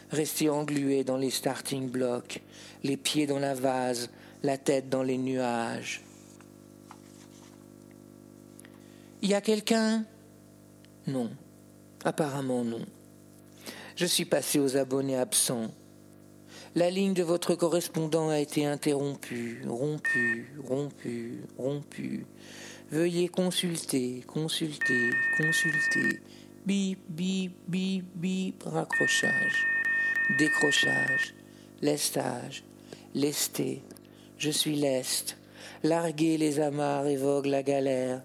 rester 0.09 0.49
englué 0.49 1.03
dans 1.03 1.17
les 1.17 1.29
starting 1.29 1.89
blocks, 1.89 2.41
les 2.83 2.97
pieds 2.97 3.27
dans 3.27 3.39
la 3.39 3.53
vase, 3.53 4.09
la 4.43 4.57
tête 4.57 4.89
dans 4.89 5.03
les 5.03 5.17
nuages. 5.17 6.01
Y 9.21 9.33
a 9.33 9.41
quelqu'un? 9.41 10.05
Non. 11.07 11.29
Apparemment 12.05 12.63
non. 12.63 12.85
Je 13.95 14.05
suis 14.05 14.25
passé 14.25 14.59
aux 14.59 14.77
abonnés 14.77 15.17
absents. 15.17 15.71
La 16.75 16.89
ligne 16.89 17.13
de 17.13 17.23
votre 17.23 17.55
correspondant 17.55 18.29
a 18.29 18.39
été 18.39 18.65
interrompue, 18.65 19.63
rompue, 19.67 20.53
rompue, 20.63 21.41
rompue. 21.57 22.25
Veuillez 22.91 23.27
consulter, 23.27 24.23
consulter, 24.25 25.09
consulter. 25.37 26.21
Bip, 26.65 26.99
bip, 27.09 27.53
bip, 27.67 28.05
bip, 28.15 28.63
raccrochage, 28.63 29.65
décrochage, 30.37 31.33
lestage, 31.81 32.63
lesté. 33.15 33.81
Je 34.37 34.51
suis 34.51 34.75
leste. 34.75 35.37
Larguer 35.83 36.37
les 36.37 36.59
amarres 36.59 37.07
évoque 37.07 37.47
la 37.47 37.63
galère. 37.63 38.21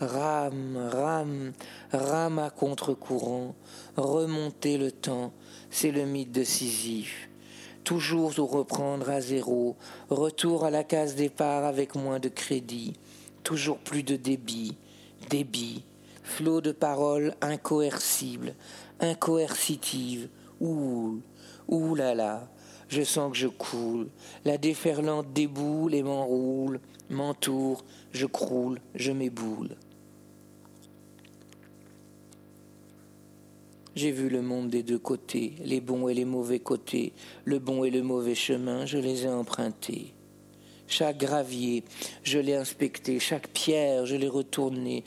Rame, 0.00 0.76
rame, 0.76 1.52
rame 1.92 2.38
à 2.38 2.50
contre-courant. 2.50 3.54
Remonter 3.96 4.78
le 4.78 4.92
temps, 4.92 5.32
c'est 5.70 5.90
le 5.90 6.04
mythe 6.06 6.32
de 6.32 6.44
Sisyphe. 6.44 7.28
Toujours 7.84 8.34
tout 8.34 8.46
reprendre 8.46 9.10
à 9.10 9.20
zéro, 9.20 9.76
retour 10.10 10.64
à 10.64 10.70
la 10.70 10.84
case 10.84 11.16
départ 11.16 11.64
avec 11.64 11.94
moins 11.94 12.20
de 12.20 12.28
crédit, 12.28 12.94
toujours 13.42 13.78
plus 13.78 14.02
de 14.02 14.16
débit, 14.16 14.76
débit, 15.28 15.84
flot 16.22 16.60
de 16.60 16.72
paroles 16.72 17.34
incoercibles, 17.40 18.54
incoercitives, 19.00 20.28
ouh, 20.60 21.20
ouh 21.70 21.94
là 21.94 22.14
là, 22.14 22.50
je 22.88 23.02
sens 23.02 23.32
que 23.32 23.38
je 23.38 23.46
coule, 23.46 24.08
la 24.44 24.58
déferlante 24.58 25.32
déboule 25.32 25.94
et 25.94 26.02
m'enroule, 26.02 26.80
m'entoure, 27.08 27.84
je 28.12 28.26
croule, 28.26 28.80
je 28.94 29.12
m'éboule. 29.12 29.76
J'ai 33.96 34.12
vu 34.12 34.28
le 34.28 34.42
monde 34.42 34.70
des 34.70 34.82
deux 34.82 34.98
côtés, 34.98 35.54
les 35.64 35.80
bons 35.80 36.08
et 36.08 36.14
les 36.14 36.24
mauvais 36.24 36.60
côtés, 36.60 37.12
le 37.44 37.58
bon 37.58 37.84
et 37.84 37.90
le 37.90 38.02
mauvais 38.02 38.34
chemin, 38.34 38.86
je 38.86 38.98
les 38.98 39.24
ai 39.24 39.28
empruntés. 39.28 40.14
Chaque 40.86 41.18
gravier, 41.18 41.84
je 42.24 42.38
l'ai 42.38 42.54
inspecté, 42.54 43.20
chaque 43.20 43.48
pierre, 43.48 44.06
je 44.06 44.16
l'ai 44.16 44.28
retourné. 44.28 45.04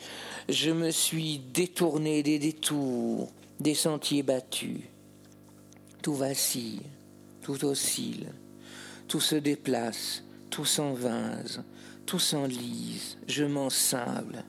Je 0.47 0.71
me 0.71 0.91
suis 0.91 1.39
détourné 1.39 2.23
des 2.23 2.39
détours, 2.39 3.29
des 3.59 3.73
sentiers 3.73 4.23
battus. 4.23 4.81
Tout 6.03 6.15
vacille, 6.15 6.81
tout 7.41 7.63
oscille, 7.63 8.27
tout 9.07 9.21
se 9.21 9.35
déplace, 9.35 10.21
tout 10.49 10.65
s'envase, 10.65 11.63
tout 12.05 12.19
s'enlise, 12.19 13.17
je 13.25 13.45
m'en 13.45 13.69
sable. 13.69 14.43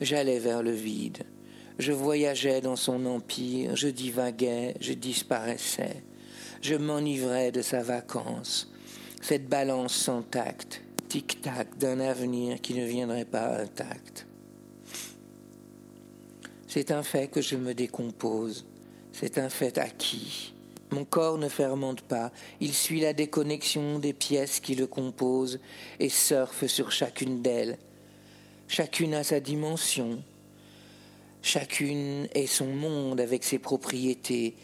J'allais 0.00 0.40
vers 0.40 0.64
le 0.64 0.72
vide. 0.72 1.22
Je 1.78 1.92
voyageais 1.92 2.60
dans 2.60 2.74
son 2.74 3.06
empire, 3.06 3.76
je 3.76 3.86
divaguais, 3.86 4.74
je 4.80 4.94
disparaissais. 4.94 6.02
Je 6.60 6.74
m'enivrais 6.74 7.52
de 7.52 7.62
sa 7.62 7.84
vacance, 7.84 8.68
cette 9.22 9.48
balance 9.48 9.94
sans 9.94 10.22
tact, 10.22 10.82
tic-tac 11.08 11.78
d'un 11.78 12.00
avenir 12.00 12.60
qui 12.60 12.74
ne 12.74 12.84
viendrait 12.84 13.26
pas 13.26 13.60
intact. 13.60 14.26
C'est 16.66 16.90
un 16.90 17.04
fait 17.04 17.28
que 17.28 17.40
je 17.40 17.54
me 17.54 17.74
décompose, 17.74 18.66
c'est 19.18 19.38
un 19.38 19.48
fait 19.48 19.78
acquis. 19.78 20.54
Mon 20.90 21.04
corps 21.04 21.38
ne 21.38 21.48
fermente 21.48 22.00
pas, 22.02 22.32
il 22.60 22.72
suit 22.72 23.00
la 23.00 23.12
déconnexion 23.12 23.98
des 23.98 24.12
pièces 24.12 24.60
qui 24.60 24.74
le 24.74 24.86
composent 24.86 25.60
et 26.00 26.08
surfe 26.08 26.66
sur 26.66 26.92
chacune 26.92 27.42
d'elles. 27.42 27.78
Chacune 28.68 29.14
a 29.14 29.24
sa 29.24 29.40
dimension, 29.40 30.22
Chacune 31.42 32.28
est 32.34 32.46
son 32.46 32.66
monde 32.66 33.20
avec 33.20 33.44
ses 33.44 33.58
propriétés, 33.58 34.54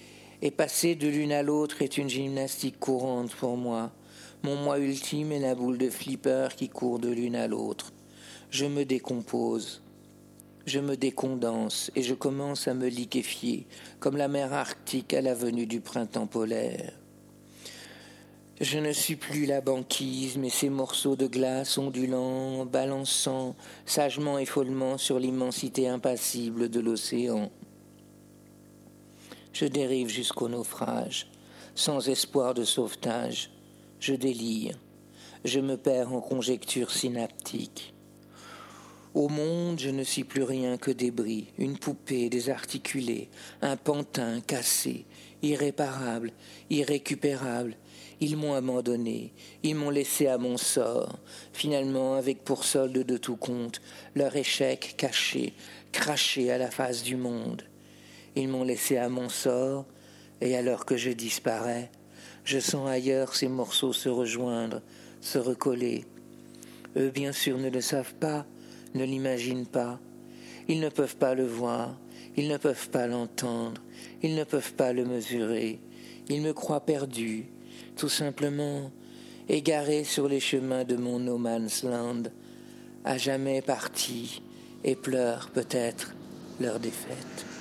et 0.42 0.50
passer 0.50 0.96
de 0.96 1.08
l'une 1.08 1.32
à 1.32 1.42
l'autre 1.42 1.82
est 1.82 1.96
une 1.96 2.10
gymnastique 2.10 2.78
courante 2.78 3.34
pour 3.34 3.56
moi. 3.56 3.92
Mon 4.42 4.56
moi 4.56 4.78
ultime 4.78 5.32
est 5.32 5.40
la 5.40 5.54
boule 5.54 5.78
de 5.78 5.88
flipper 5.88 6.48
qui 6.56 6.68
court 6.68 6.98
de 6.98 7.08
l'une 7.08 7.36
à 7.36 7.46
l'autre. 7.46 7.92
Je 8.50 8.66
me 8.66 8.84
décompose, 8.84 9.82
je 10.66 10.80
me 10.80 10.96
décondense 10.96 11.90
et 11.94 12.02
je 12.02 12.14
commence 12.14 12.68
à 12.68 12.74
me 12.74 12.88
liquéfier, 12.88 13.66
comme 14.00 14.16
la 14.16 14.28
mer 14.28 14.52
arctique 14.52 15.12
à 15.14 15.20
la 15.20 15.34
venue 15.34 15.66
du 15.66 15.80
printemps 15.80 16.26
polaire. 16.26 16.92
Je 18.60 18.78
ne 18.78 18.92
suis 18.92 19.16
plus 19.16 19.46
la 19.46 19.60
banquise, 19.60 20.38
mais 20.38 20.48
ces 20.48 20.70
morceaux 20.70 21.16
de 21.16 21.26
glace 21.26 21.76
ondulants, 21.76 22.64
balançant 22.64 23.56
sagement 23.84 24.38
et 24.38 24.46
follement 24.46 24.96
sur 24.96 25.18
l'immensité 25.18 25.88
impassible 25.88 26.68
de 26.68 26.80
l'océan. 26.80 27.50
Je 29.52 29.66
dérive 29.66 30.08
jusqu'au 30.08 30.48
naufrage, 30.48 31.26
sans 31.74 32.08
espoir 32.08 32.54
de 32.54 32.64
sauvetage. 32.64 33.50
Je 33.98 34.14
délire, 34.14 34.78
je 35.44 35.60
me 35.60 35.76
perds 35.76 36.12
en 36.12 36.20
conjectures 36.20 36.90
synaptiques. 36.90 37.93
Au 39.14 39.28
monde, 39.28 39.78
je 39.78 39.90
ne 39.90 40.02
suis 40.02 40.24
plus 40.24 40.42
rien 40.42 40.76
que 40.76 40.90
débris, 40.90 41.46
une 41.56 41.78
poupée 41.78 42.28
désarticulée, 42.28 43.28
un 43.62 43.76
pantin 43.76 44.40
cassé, 44.40 45.06
irréparable, 45.40 46.32
irrécupérable, 46.68 47.76
ils 48.20 48.36
m'ont 48.36 48.54
abandonné, 48.54 49.32
ils 49.62 49.76
m'ont 49.76 49.90
laissé 49.90 50.26
à 50.26 50.36
mon 50.36 50.56
sort, 50.56 51.20
finalement 51.52 52.14
avec 52.14 52.42
pour 52.42 52.64
solde 52.64 53.04
de 53.04 53.16
tout 53.16 53.36
compte 53.36 53.80
leur 54.16 54.34
échec 54.34 54.94
caché, 54.96 55.54
craché 55.92 56.50
à 56.50 56.58
la 56.58 56.72
face 56.72 57.04
du 57.04 57.14
monde. 57.14 57.62
Ils 58.34 58.48
m'ont 58.48 58.64
laissé 58.64 58.96
à 58.96 59.08
mon 59.08 59.28
sort, 59.28 59.84
et 60.40 60.56
alors 60.56 60.84
que 60.84 60.96
je 60.96 61.10
disparais, 61.10 61.88
je 62.44 62.58
sens 62.58 62.88
ailleurs 62.88 63.36
ces 63.36 63.48
morceaux 63.48 63.92
se 63.92 64.08
rejoindre, 64.08 64.82
se 65.20 65.38
recoller. 65.38 66.04
Eux, 66.96 67.10
bien 67.10 67.30
sûr, 67.30 67.58
ne 67.58 67.70
le 67.70 67.80
savent 67.80 68.14
pas, 68.14 68.44
ne 68.94 69.04
l'imaginent 69.04 69.66
pas. 69.66 70.00
Ils 70.68 70.80
ne 70.80 70.88
peuvent 70.88 71.16
pas 71.16 71.34
le 71.34 71.46
voir, 71.46 71.98
ils 72.36 72.48
ne 72.48 72.56
peuvent 72.56 72.88
pas 72.88 73.06
l'entendre, 73.06 73.82
ils 74.22 74.34
ne 74.34 74.44
peuvent 74.44 74.74
pas 74.74 74.92
le 74.92 75.04
mesurer. 75.04 75.80
Ils 76.28 76.40
me 76.40 76.52
croient 76.52 76.84
perdu, 76.84 77.46
tout 77.96 78.08
simplement 78.08 78.90
égaré 79.48 80.04
sur 80.04 80.28
les 80.28 80.40
chemins 80.40 80.84
de 80.84 80.96
mon 80.96 81.18
no 81.18 81.36
man's 81.36 81.82
land, 81.82 82.22
à 83.04 83.18
jamais 83.18 83.60
parti, 83.60 84.42
et 84.84 84.96
pleure 84.96 85.50
peut-être 85.50 86.14
leur 86.60 86.80
défaite. 86.80 87.53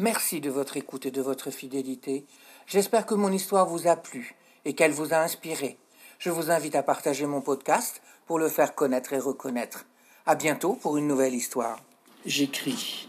Merci 0.00 0.40
de 0.40 0.48
votre 0.48 0.76
écoute 0.76 1.06
et 1.06 1.10
de 1.10 1.20
votre 1.20 1.50
fidélité. 1.50 2.24
J'espère 2.68 3.04
que 3.04 3.16
mon 3.16 3.32
histoire 3.32 3.68
vous 3.68 3.88
a 3.88 3.96
plu 3.96 4.36
et 4.64 4.74
qu'elle 4.74 4.92
vous 4.92 5.12
a 5.12 5.16
inspiré. 5.16 5.76
Je 6.20 6.30
vous 6.30 6.52
invite 6.52 6.76
à 6.76 6.84
partager 6.84 7.26
mon 7.26 7.40
podcast 7.40 8.00
pour 8.24 8.38
le 8.38 8.48
faire 8.48 8.76
connaître 8.76 9.12
et 9.12 9.18
reconnaître. 9.18 9.86
À 10.24 10.36
bientôt 10.36 10.74
pour 10.74 10.98
une 10.98 11.08
nouvelle 11.08 11.34
histoire. 11.34 11.82
J'écris. 12.24 13.08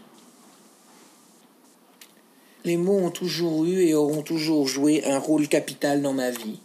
Les 2.64 2.76
mots 2.76 2.98
ont 2.98 3.12
toujours 3.12 3.64
eu 3.66 3.82
et 3.82 3.94
auront 3.94 4.22
toujours 4.22 4.66
joué 4.66 5.04
un 5.04 5.20
rôle 5.20 5.46
capital 5.46 6.02
dans 6.02 6.12
ma 6.12 6.32
vie. 6.32 6.58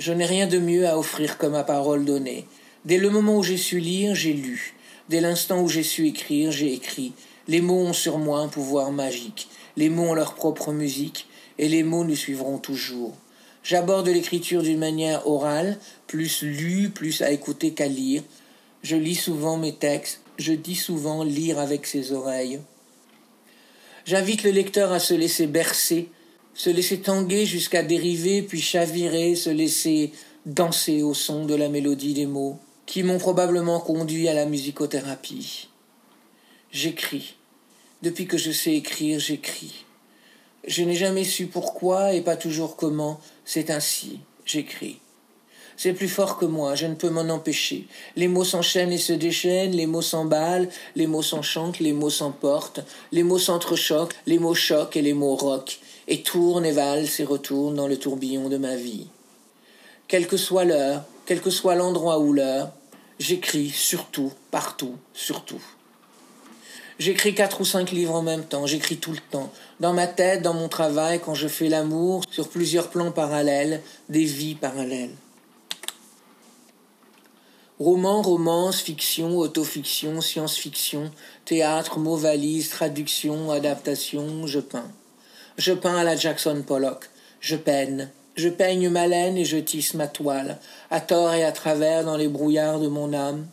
Je 0.00 0.12
n'ai 0.12 0.26
rien 0.26 0.48
de 0.48 0.58
mieux 0.58 0.88
à 0.88 0.98
offrir 0.98 1.38
que 1.38 1.46
ma 1.46 1.62
parole 1.62 2.04
donnée. 2.04 2.48
Dès 2.84 2.98
le 2.98 3.10
moment 3.10 3.36
où 3.36 3.44
j'ai 3.44 3.58
su 3.58 3.78
lire, 3.78 4.16
j'ai 4.16 4.32
lu. 4.32 4.74
Dès 5.08 5.20
l'instant 5.20 5.62
où 5.62 5.68
j'ai 5.68 5.84
su 5.84 6.08
écrire, 6.08 6.50
j'ai 6.50 6.72
écrit. 6.72 7.14
Les 7.48 7.60
mots 7.60 7.80
ont 7.80 7.92
sur 7.92 8.18
moi 8.18 8.40
un 8.40 8.48
pouvoir 8.48 8.92
magique. 8.92 9.48
Les 9.76 9.88
mots 9.88 10.10
ont 10.10 10.14
leur 10.14 10.34
propre 10.34 10.72
musique, 10.72 11.28
et 11.58 11.68
les 11.68 11.82
mots 11.82 12.04
nous 12.04 12.16
suivront 12.16 12.58
toujours. 12.58 13.14
J'aborde 13.62 14.08
l'écriture 14.08 14.62
d'une 14.62 14.78
manière 14.78 15.26
orale, 15.26 15.78
plus 16.06 16.42
lue, 16.42 16.90
plus 16.90 17.22
à 17.22 17.30
écouter 17.30 17.72
qu'à 17.72 17.88
lire. 17.88 18.22
Je 18.82 18.96
lis 18.96 19.16
souvent 19.16 19.56
mes 19.56 19.74
textes 19.74 20.20
je 20.38 20.52
dis 20.52 20.74
souvent 20.74 21.24
lire 21.24 21.58
avec 21.58 21.86
ses 21.86 22.12
oreilles. 22.12 22.60
J'invite 24.04 24.44
le 24.44 24.50
lecteur 24.50 24.92
à 24.92 24.98
se 24.98 25.14
laisser 25.14 25.46
bercer, 25.46 26.08
se 26.54 26.70
laisser 26.70 27.00
tanguer 27.00 27.46
jusqu'à 27.46 27.82
dériver, 27.82 28.42
puis 28.42 28.60
chavirer, 28.60 29.34
se 29.34 29.50
laisser 29.50 30.12
danser 30.44 31.02
au 31.02 31.14
son 31.14 31.44
de 31.44 31.54
la 31.54 31.68
mélodie 31.68 32.14
des 32.14 32.26
mots, 32.26 32.58
qui 32.86 33.02
m'ont 33.02 33.18
probablement 33.18 33.80
conduit 33.80 34.28
à 34.28 34.34
la 34.34 34.46
musicothérapie. 34.46 35.68
J'écris. 36.70 37.35
Depuis 38.06 38.28
que 38.28 38.38
je 38.38 38.52
sais 38.52 38.76
écrire, 38.76 39.18
j'écris. 39.18 39.84
Je 40.64 40.84
n'ai 40.84 40.94
jamais 40.94 41.24
su 41.24 41.48
pourquoi 41.48 42.12
et 42.12 42.20
pas 42.20 42.36
toujours 42.36 42.76
comment, 42.76 43.18
c'est 43.44 43.68
ainsi, 43.68 44.20
j'écris. 44.44 45.00
C'est 45.76 45.92
plus 45.92 46.08
fort 46.08 46.38
que 46.38 46.44
moi, 46.44 46.76
je 46.76 46.86
ne 46.86 46.94
peux 46.94 47.10
m'en 47.10 47.28
empêcher. 47.28 47.88
Les 48.14 48.28
mots 48.28 48.44
s'enchaînent 48.44 48.92
et 48.92 48.98
se 48.98 49.12
déchaînent, 49.12 49.72
les 49.72 49.86
mots 49.86 50.02
s'emballent, 50.02 50.68
les 50.94 51.08
mots 51.08 51.20
s'enchantent, 51.20 51.80
les 51.80 51.92
mots 51.92 52.08
s'emportent, 52.08 52.78
les 53.10 53.24
mots 53.24 53.40
s'entrechoquent, 53.40 54.14
les 54.28 54.38
mots 54.38 54.54
choquent 54.54 54.96
et 54.96 55.02
les 55.02 55.12
mots 55.12 55.34
roquent, 55.34 55.80
et 56.06 56.22
tournent 56.22 56.64
et 56.64 56.70
valsent 56.70 57.18
et 57.18 57.24
retournent 57.24 57.74
dans 57.74 57.88
le 57.88 57.98
tourbillon 57.98 58.48
de 58.48 58.56
ma 58.56 58.76
vie. 58.76 59.08
Quelle 60.06 60.28
que 60.28 60.36
soit 60.36 60.64
l'heure, 60.64 61.02
quel 61.26 61.40
que 61.40 61.50
soit 61.50 61.74
l'endroit 61.74 62.20
ou 62.20 62.32
l'heure, 62.32 62.70
j'écris 63.18 63.70
surtout, 63.70 64.32
partout, 64.52 64.94
surtout. 65.12 65.60
J'écris 66.98 67.34
quatre 67.34 67.60
ou 67.60 67.64
cinq 67.66 67.90
livres 67.90 68.14
en 68.14 68.22
même 68.22 68.44
temps, 68.44 68.66
j'écris 68.66 68.96
tout 68.96 69.12
le 69.12 69.18
temps, 69.30 69.52
dans 69.80 69.92
ma 69.92 70.06
tête, 70.06 70.40
dans 70.40 70.54
mon 70.54 70.68
travail, 70.68 71.20
quand 71.22 71.34
je 71.34 71.46
fais 71.46 71.68
l'amour, 71.68 72.22
sur 72.30 72.48
plusieurs 72.48 72.88
plans 72.88 73.12
parallèles, 73.12 73.82
des 74.08 74.24
vies 74.24 74.54
parallèles. 74.54 75.14
Romans, 77.78 78.22
romance, 78.22 78.80
fiction, 78.80 79.36
autofiction, 79.36 80.22
science-fiction, 80.22 81.10
théâtre, 81.44 81.98
mots 81.98 82.16
valises, 82.16 82.70
traduction, 82.70 83.50
adaptation, 83.50 84.46
je 84.46 84.60
peins. 84.60 84.90
Je 85.58 85.74
peins 85.74 85.96
à 85.96 86.04
la 86.04 86.16
Jackson 86.16 86.64
Pollock. 86.66 87.10
Je 87.40 87.56
peine. 87.56 88.10
Je 88.34 88.48
peigne 88.48 88.88
ma 88.88 89.06
laine 89.06 89.36
et 89.36 89.44
je 89.44 89.58
tisse 89.58 89.92
ma 89.92 90.08
toile, 90.08 90.58
à 90.90 91.02
tort 91.02 91.34
et 91.34 91.44
à 91.44 91.52
travers 91.52 92.04
dans 92.04 92.16
les 92.16 92.28
brouillards 92.28 92.80
de 92.80 92.88
mon 92.88 93.12
âme. 93.12 93.46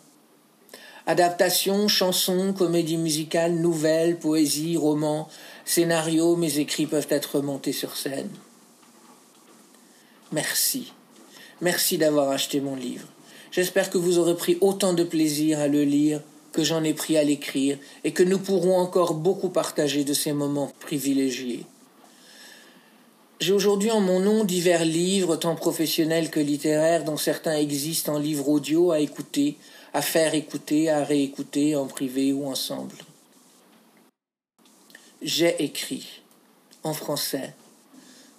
Adaptation, 1.05 1.89
chanson, 1.89 2.53
comédie 2.53 2.97
musicale, 2.97 3.55
nouvelle, 3.55 4.17
poésie, 4.17 4.77
roman, 4.77 5.27
scénario, 5.65 6.37
mes 6.37 6.59
écrits 6.59 6.85
peuvent 6.85 7.07
être 7.09 7.41
montés 7.41 7.73
sur 7.73 7.97
scène. 7.97 8.29
Merci. 10.31 10.93
Merci 11.59 11.97
d'avoir 11.97 12.29
acheté 12.29 12.61
mon 12.61 12.75
livre. 12.75 13.07
J'espère 13.51 13.89
que 13.89 13.97
vous 13.97 14.17
aurez 14.17 14.35
pris 14.35 14.57
autant 14.61 14.93
de 14.93 15.03
plaisir 15.03 15.59
à 15.59 15.67
le 15.67 15.83
lire 15.83 16.21
que 16.53 16.63
j'en 16.63 16.83
ai 16.83 16.93
pris 16.93 17.17
à 17.17 17.23
l'écrire 17.23 17.77
et 18.03 18.11
que 18.11 18.23
nous 18.23 18.39
pourrons 18.39 18.77
encore 18.77 19.15
beaucoup 19.15 19.49
partager 19.49 20.03
de 20.03 20.13
ces 20.13 20.31
moments 20.31 20.71
privilégiés. 20.79 21.65
J'ai 23.39 23.51
aujourd'hui 23.51 23.91
en 23.91 23.99
mon 23.99 24.21
nom 24.21 24.45
divers 24.45 24.85
livres, 24.85 25.35
tant 25.35 25.55
professionnels 25.55 26.29
que 26.29 26.39
littéraires, 26.39 27.03
dont 27.03 27.17
certains 27.17 27.57
existent 27.57 28.15
en 28.15 28.19
livre 28.19 28.47
audio 28.47 28.91
à 28.91 28.99
écouter, 28.99 29.57
à 29.93 30.01
faire 30.01 30.33
écouter, 30.33 30.89
à 30.89 31.03
réécouter 31.03 31.75
en 31.75 31.85
privé 31.85 32.33
ou 32.33 32.47
ensemble. 32.47 32.95
J'ai 35.21 35.63
écrit, 35.63 36.21
en 36.83 36.93
français, 36.93 37.53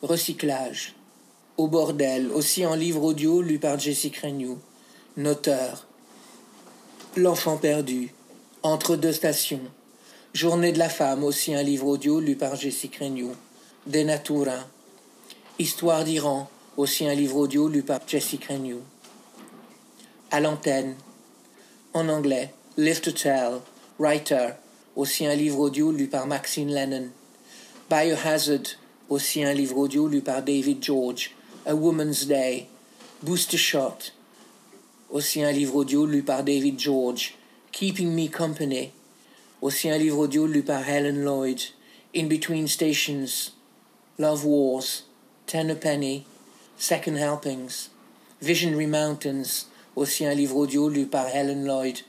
Recyclage, 0.02 0.94
Au 1.56 1.68
bordel, 1.68 2.30
aussi 2.32 2.66
en 2.66 2.74
livre 2.74 3.04
audio 3.04 3.40
lu 3.40 3.58
par 3.58 3.78
Jessica 3.78 4.26
Renew. 4.26 4.58
Noteur. 5.16 5.86
L'enfant 7.16 7.56
perdu. 7.56 8.12
Entre 8.64 8.96
deux 8.96 9.12
stations. 9.12 9.60
Journée 10.34 10.72
de 10.72 10.80
la 10.80 10.88
femme, 10.88 11.22
aussi 11.22 11.54
un 11.54 11.62
livre 11.62 11.86
audio 11.86 12.18
lu 12.18 12.34
par 12.34 12.56
Jessica 12.56 13.04
Renew. 13.04 13.30
Denatura. 13.86 14.58
Histoire 15.60 16.04
d'Iran, 16.04 16.50
aussi 16.76 17.06
un 17.06 17.14
livre 17.14 17.36
audio 17.36 17.68
lu 17.68 17.82
par 17.82 18.00
Jessica 18.06 18.54
Renew. 18.54 18.80
À 20.32 20.40
l'antenne. 20.40 20.96
En 21.94 22.08
anglais. 22.08 22.50
Live 22.76 23.00
to 23.00 23.12
Tell. 23.12 23.62
Writer. 23.98 24.54
Aussi 24.96 25.26
un 25.26 25.34
livre 25.34 25.60
audio 25.60 25.90
lu 25.92 26.08
par 26.08 26.26
Maxine 26.26 26.70
Lennon. 26.70 27.10
Biohazard. 27.88 28.76
Aussi 29.08 29.44
un 29.44 29.54
livre 29.54 29.78
audio 29.78 30.08
lu 30.08 30.20
par 30.20 30.42
David 30.42 30.82
George. 30.82 31.30
A 31.64 31.74
Woman's 31.74 32.26
Day. 32.26 32.66
Booster 33.22 33.56
Shot 33.56 34.12
aussi 35.14 35.44
un 35.44 35.52
livre 35.52 35.76
audio 35.76 36.06
lu 36.06 36.24
par 36.24 36.42
David 36.42 36.76
George, 36.76 37.34
Keeping 37.70 38.12
Me 38.12 38.28
Company, 38.28 38.90
aussi 39.62 39.88
un 39.88 39.96
livre 39.96 40.18
audio 40.18 40.44
lu 40.44 40.64
par 40.64 40.88
Helen 40.88 41.22
Lloyd, 41.22 41.60
In 42.16 42.26
Between 42.26 42.66
Stations, 42.66 43.52
Love 44.18 44.44
Wars, 44.44 45.04
Ten 45.46 45.70
a 45.70 45.76
Penny, 45.76 46.24
Second 46.76 47.16
Helpings, 47.16 47.90
Visionary 48.42 48.88
Mountains, 48.88 49.66
aussi 49.96 50.26
un 50.26 50.34
livre 50.34 50.56
audio 50.56 50.88
lu 50.88 51.06
par 51.06 51.28
Helen 51.28 51.64
Lloyd, 51.64 52.00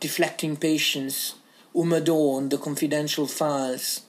Deflecting 0.00 0.56
Patience, 0.56 1.36
Uma 1.74 2.00
Dawn, 2.00 2.48
The 2.48 2.58
Confidential 2.58 3.26
Files, 3.26 4.02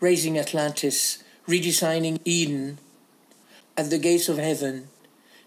Raising 0.00 0.38
Atlantis, 0.38 1.24
Redesigning 1.48 2.20
Eden, 2.24 2.78
At 3.76 3.90
the 3.90 3.98
Gates 3.98 4.28
of 4.28 4.38
Heaven, 4.38 4.88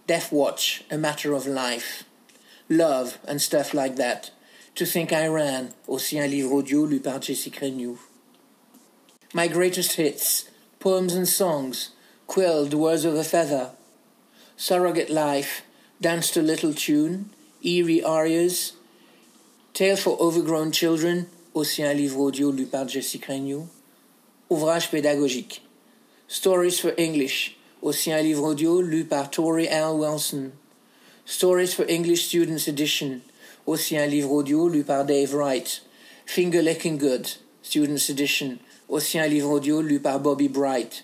Death 0.07 0.31
Watch, 0.31 0.83
A 0.89 0.97
Matter 0.97 1.33
of 1.33 1.45
Life, 1.45 2.03
Love 2.69 3.19
and 3.27 3.41
stuff 3.41 3.73
like 3.73 3.95
that. 3.95 4.31
To 4.75 4.85
Think 4.85 5.13
I 5.13 5.27
Ran, 5.27 5.73
aussi 5.87 6.19
un 6.19 6.27
livre 6.27 6.53
audio 6.53 6.85
lu 6.85 6.99
par 6.99 7.19
Jessica 7.19 7.65
Renew. 7.65 7.97
My 9.33 9.47
Greatest 9.47 9.95
Hits, 9.95 10.49
Poems 10.79 11.13
and 11.13 11.27
Songs, 11.27 11.91
Quill, 12.27 12.65
The 12.65 12.77
Words 12.77 13.05
of 13.05 13.15
a 13.15 13.23
Feather, 13.23 13.71
Surrogate 14.55 15.09
Life, 15.09 15.63
Dance 15.99 16.37
a 16.37 16.43
Little 16.43 16.75
Tune, 16.75 17.31
Eerie 17.63 18.03
Arias, 18.03 18.73
Tale 19.73 19.97
for 19.97 20.15
Overgrown 20.21 20.71
Children, 20.71 21.25
aussi 21.55 21.81
un 21.81 21.95
livre 21.95 22.19
audio 22.19 22.51
lu 22.51 22.67
par 22.67 22.87
Jessica 22.87 23.33
Renew. 23.33 23.67
Ouvrage 24.47 24.91
pédagogique. 24.91 25.61
Stories 26.27 26.79
for 26.79 26.93
English, 26.99 27.57
aussi 27.81 28.11
un 28.11 28.21
livre 28.21 28.43
audio 28.43 28.79
lu 28.79 29.05
par 29.05 29.31
Tori 29.31 29.67
L. 29.67 29.97
Wilson. 29.97 30.51
Stories 31.25 31.73
for 31.73 31.85
English 31.89 32.27
Students 32.27 32.67
Edition, 32.67 33.21
aussi 33.65 33.97
un 33.97 34.05
livre 34.05 34.31
audio 34.31 34.67
lu 34.67 34.83
par 34.83 35.03
Dave 35.03 35.33
Wright. 35.33 35.81
Finger 36.27 36.61
Licking 36.61 36.99
Good, 36.99 37.27
Students 37.63 38.09
Edition, 38.09 38.59
aussi 38.87 39.17
un 39.17 39.27
livre 39.27 39.49
audio 39.49 39.81
lu 39.81 39.99
par 39.99 40.19
Bobby 40.19 40.47
Bright. 40.47 41.03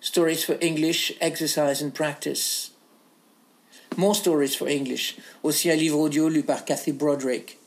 Stories 0.00 0.42
for 0.44 0.56
English, 0.62 1.12
Exercise 1.20 1.82
and 1.82 1.90
Practice. 1.90 2.70
More 3.96 4.14
Stories 4.14 4.54
for 4.54 4.68
English, 4.68 5.16
aussi 5.42 5.70
un 5.70 5.76
livre 5.76 5.98
audio 5.98 6.28
lu 6.28 6.42
par 6.42 6.64
Kathy 6.64 6.92
Broderick. 6.92 7.58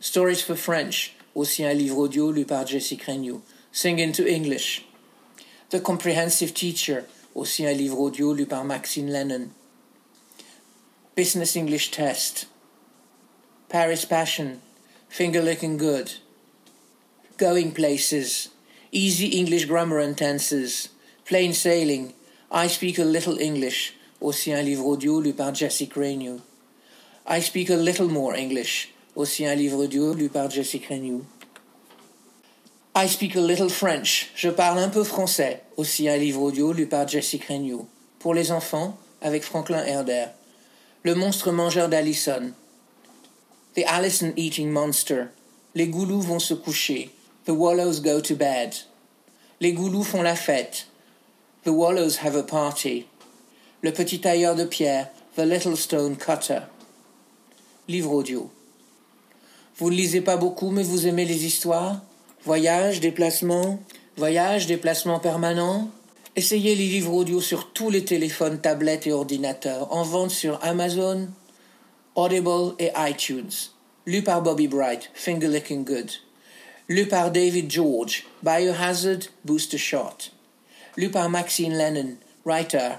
Stories 0.00 0.42
for 0.42 0.54
French, 0.54 1.16
aussi 1.34 1.64
un 1.64 1.74
livre 1.74 1.98
audio 1.98 2.30
lu 2.30 2.44
par 2.44 2.66
Jessie 2.66 3.00
Renew. 3.06 3.42
Sing 3.72 3.98
into 3.98 4.24
English. 4.26 4.84
The 5.70 5.80
Comprehensive 5.80 6.54
Teacher, 6.54 7.04
aussi 7.34 7.66
un 7.66 7.76
livre 7.76 7.98
audio 7.98 8.32
lu 8.32 8.46
par 8.46 8.64
Maxine 8.64 9.10
Lennon. 9.10 9.50
Business 11.16 11.56
English 11.56 11.90
Test. 11.90 12.46
Paris 13.68 14.04
Passion. 14.04 14.60
Finger 15.08 15.42
Licking 15.42 15.76
Good. 15.76 16.14
Going 17.38 17.72
Places. 17.72 18.50
Easy 18.92 19.26
English 19.26 19.64
Grammar 19.64 19.98
and 19.98 20.16
Tenses. 20.16 20.90
Plain 21.24 21.52
Sailing. 21.52 22.14
I 22.52 22.68
Speak 22.68 22.98
a 22.98 23.04
Little 23.04 23.38
English. 23.38 23.94
Aussi 24.24 24.54
un 24.54 24.62
livre 24.62 24.86
audio 24.86 25.20
lu 25.20 25.34
par 25.34 25.54
Jessica 25.54 26.00
Renew. 26.00 26.40
I 27.28 27.42
Speak 27.42 27.68
a 27.68 27.76
Little 27.76 28.08
More 28.08 28.34
English. 28.34 28.88
Aussi 29.14 29.44
un 29.44 29.54
livre 29.54 29.84
audio 29.84 30.14
lu 30.14 30.30
par 30.30 30.50
Jessica 30.50 30.94
Renew. 30.94 31.26
I 32.96 33.06
speak 33.06 33.36
a 33.36 33.40
little 33.40 33.68
French. 33.68 34.30
Je 34.34 34.48
parle 34.48 34.78
un 34.78 34.88
peu 34.88 35.04
français. 35.04 35.60
Aussi 35.76 36.08
un 36.08 36.16
livre 36.16 36.40
audio 36.40 36.72
lu 36.72 36.86
par 36.86 37.06
Jessica 37.06 37.52
Renew. 37.52 37.84
Pour 38.18 38.32
les 38.32 38.50
enfants, 38.50 38.96
avec 39.20 39.42
Franklin 39.44 39.84
Herder. 39.84 40.28
Le 41.02 41.14
monstre 41.14 41.52
mangeur 41.52 41.90
d'Allison. 41.90 42.54
The 43.76 43.84
Allison 43.86 44.32
Eating 44.38 44.70
Monster. 44.70 45.24
Les 45.74 45.88
goulous 45.88 46.22
vont 46.22 46.38
se 46.38 46.54
coucher. 46.54 47.10
The 47.44 47.50
wallows 47.50 48.00
go 48.00 48.22
to 48.22 48.34
bed. 48.34 48.74
Les 49.60 49.74
goulous 49.74 50.02
font 50.02 50.22
la 50.22 50.34
fête. 50.34 50.86
The 51.64 51.72
wallows 51.72 52.20
have 52.24 52.36
a 52.36 52.42
party. 52.42 53.06
Le 53.84 53.92
petit 53.92 54.18
tailleur 54.18 54.54
de 54.54 54.64
pierre. 54.64 55.10
The 55.36 55.40
Little 55.40 55.76
Stone 55.76 56.16
Cutter. 56.16 56.60
Livre 57.86 58.12
audio. 58.12 58.50
Vous 59.76 59.90
ne 59.90 59.94
lisez 59.94 60.22
pas 60.22 60.38
beaucoup, 60.38 60.70
mais 60.70 60.82
vous 60.82 61.06
aimez 61.06 61.26
les 61.26 61.44
histoires? 61.44 62.00
Voyage, 62.46 63.00
déplacement, 63.00 63.78
voyage, 64.16 64.66
déplacement 64.66 65.18
permanent? 65.20 65.90
Essayez 66.34 66.74
les 66.74 66.86
livres 66.86 67.12
audio 67.12 67.42
sur 67.42 67.74
tous 67.74 67.90
les 67.90 68.06
téléphones, 68.06 68.58
tablettes 68.58 69.06
et 69.06 69.12
ordinateurs, 69.12 69.92
en 69.92 70.02
vente 70.02 70.30
sur 70.30 70.58
Amazon, 70.64 71.28
Audible 72.14 72.76
et 72.78 72.90
iTunes. 72.96 73.52
Lu 74.06 74.22
par 74.22 74.40
Bobby 74.40 74.66
Bright, 74.66 75.10
Finger 75.12 75.48
Licking 75.48 75.84
Good. 75.84 76.10
Lu 76.88 77.06
par 77.06 77.30
David 77.30 77.70
George, 77.70 78.24
Biohazard 78.42 79.28
Booster 79.44 79.76
Shot. 79.76 80.30
Lu 80.96 81.10
par 81.10 81.28
Maxine 81.28 81.74
Lennon, 81.74 82.14
Writer, 82.46 82.92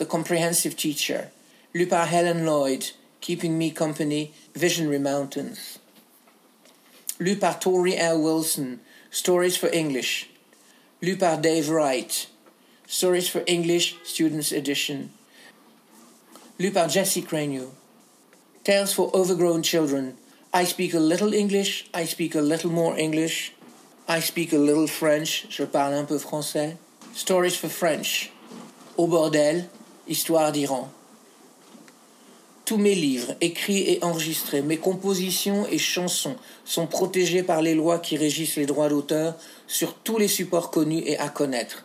The 0.00 0.06
Comprehensive 0.06 0.78
Teacher. 0.78 1.30
Lu 1.74 1.84
par 1.84 2.06
Helen 2.06 2.46
Lloyd, 2.46 2.92
Keeping 3.20 3.58
Me 3.58 3.70
Company, 3.70 4.32
Visionary 4.54 4.98
Mountains. 4.98 5.78
Lu 7.18 7.36
par 7.36 7.60
Tori 7.60 7.98
L. 7.98 8.18
Wilson, 8.22 8.80
Stories 9.10 9.58
for 9.58 9.68
English. 9.74 10.30
Lu 11.02 11.16
par 11.16 11.36
Dave 11.36 11.68
Wright, 11.68 12.26
Stories 12.86 13.28
for 13.28 13.42
English 13.46 13.96
Students 14.02 14.52
Edition. 14.52 15.10
Lu 16.58 16.70
par 16.70 16.88
Jesse 16.88 17.20
Cranio, 17.20 17.72
Tales 18.64 18.94
for 18.94 19.10
Overgrown 19.12 19.62
Children. 19.62 20.16
I 20.54 20.64
speak 20.64 20.94
a 20.94 20.98
little 20.98 21.34
English, 21.34 21.90
I 21.92 22.06
speak 22.06 22.34
a 22.34 22.40
little 22.40 22.70
more 22.70 22.96
English, 22.98 23.52
I 24.08 24.20
speak 24.20 24.54
a 24.54 24.58
little 24.58 24.86
French, 24.86 25.46
je 25.50 25.66
parle 25.66 25.92
un 25.92 26.06
peu 26.06 26.18
français. 26.18 26.78
Stories 27.12 27.54
for 27.54 27.68
French. 27.68 28.32
Au 28.96 29.06
bordel, 29.06 29.68
Histoire 30.10 30.50
d'Iran. 30.50 30.90
Tous 32.64 32.78
mes 32.78 32.96
livres, 32.96 33.36
écrits 33.40 33.88
et 33.88 34.02
enregistrés, 34.02 34.60
mes 34.60 34.76
compositions 34.76 35.68
et 35.68 35.78
chansons 35.78 36.34
sont 36.64 36.88
protégés 36.88 37.44
par 37.44 37.62
les 37.62 37.76
lois 37.76 38.00
qui 38.00 38.16
régissent 38.16 38.56
les 38.56 38.66
droits 38.66 38.88
d'auteur 38.88 39.36
sur 39.68 39.94
tous 39.94 40.18
les 40.18 40.26
supports 40.26 40.72
connus 40.72 41.04
et 41.06 41.16
à 41.18 41.28
connaître. 41.28 41.84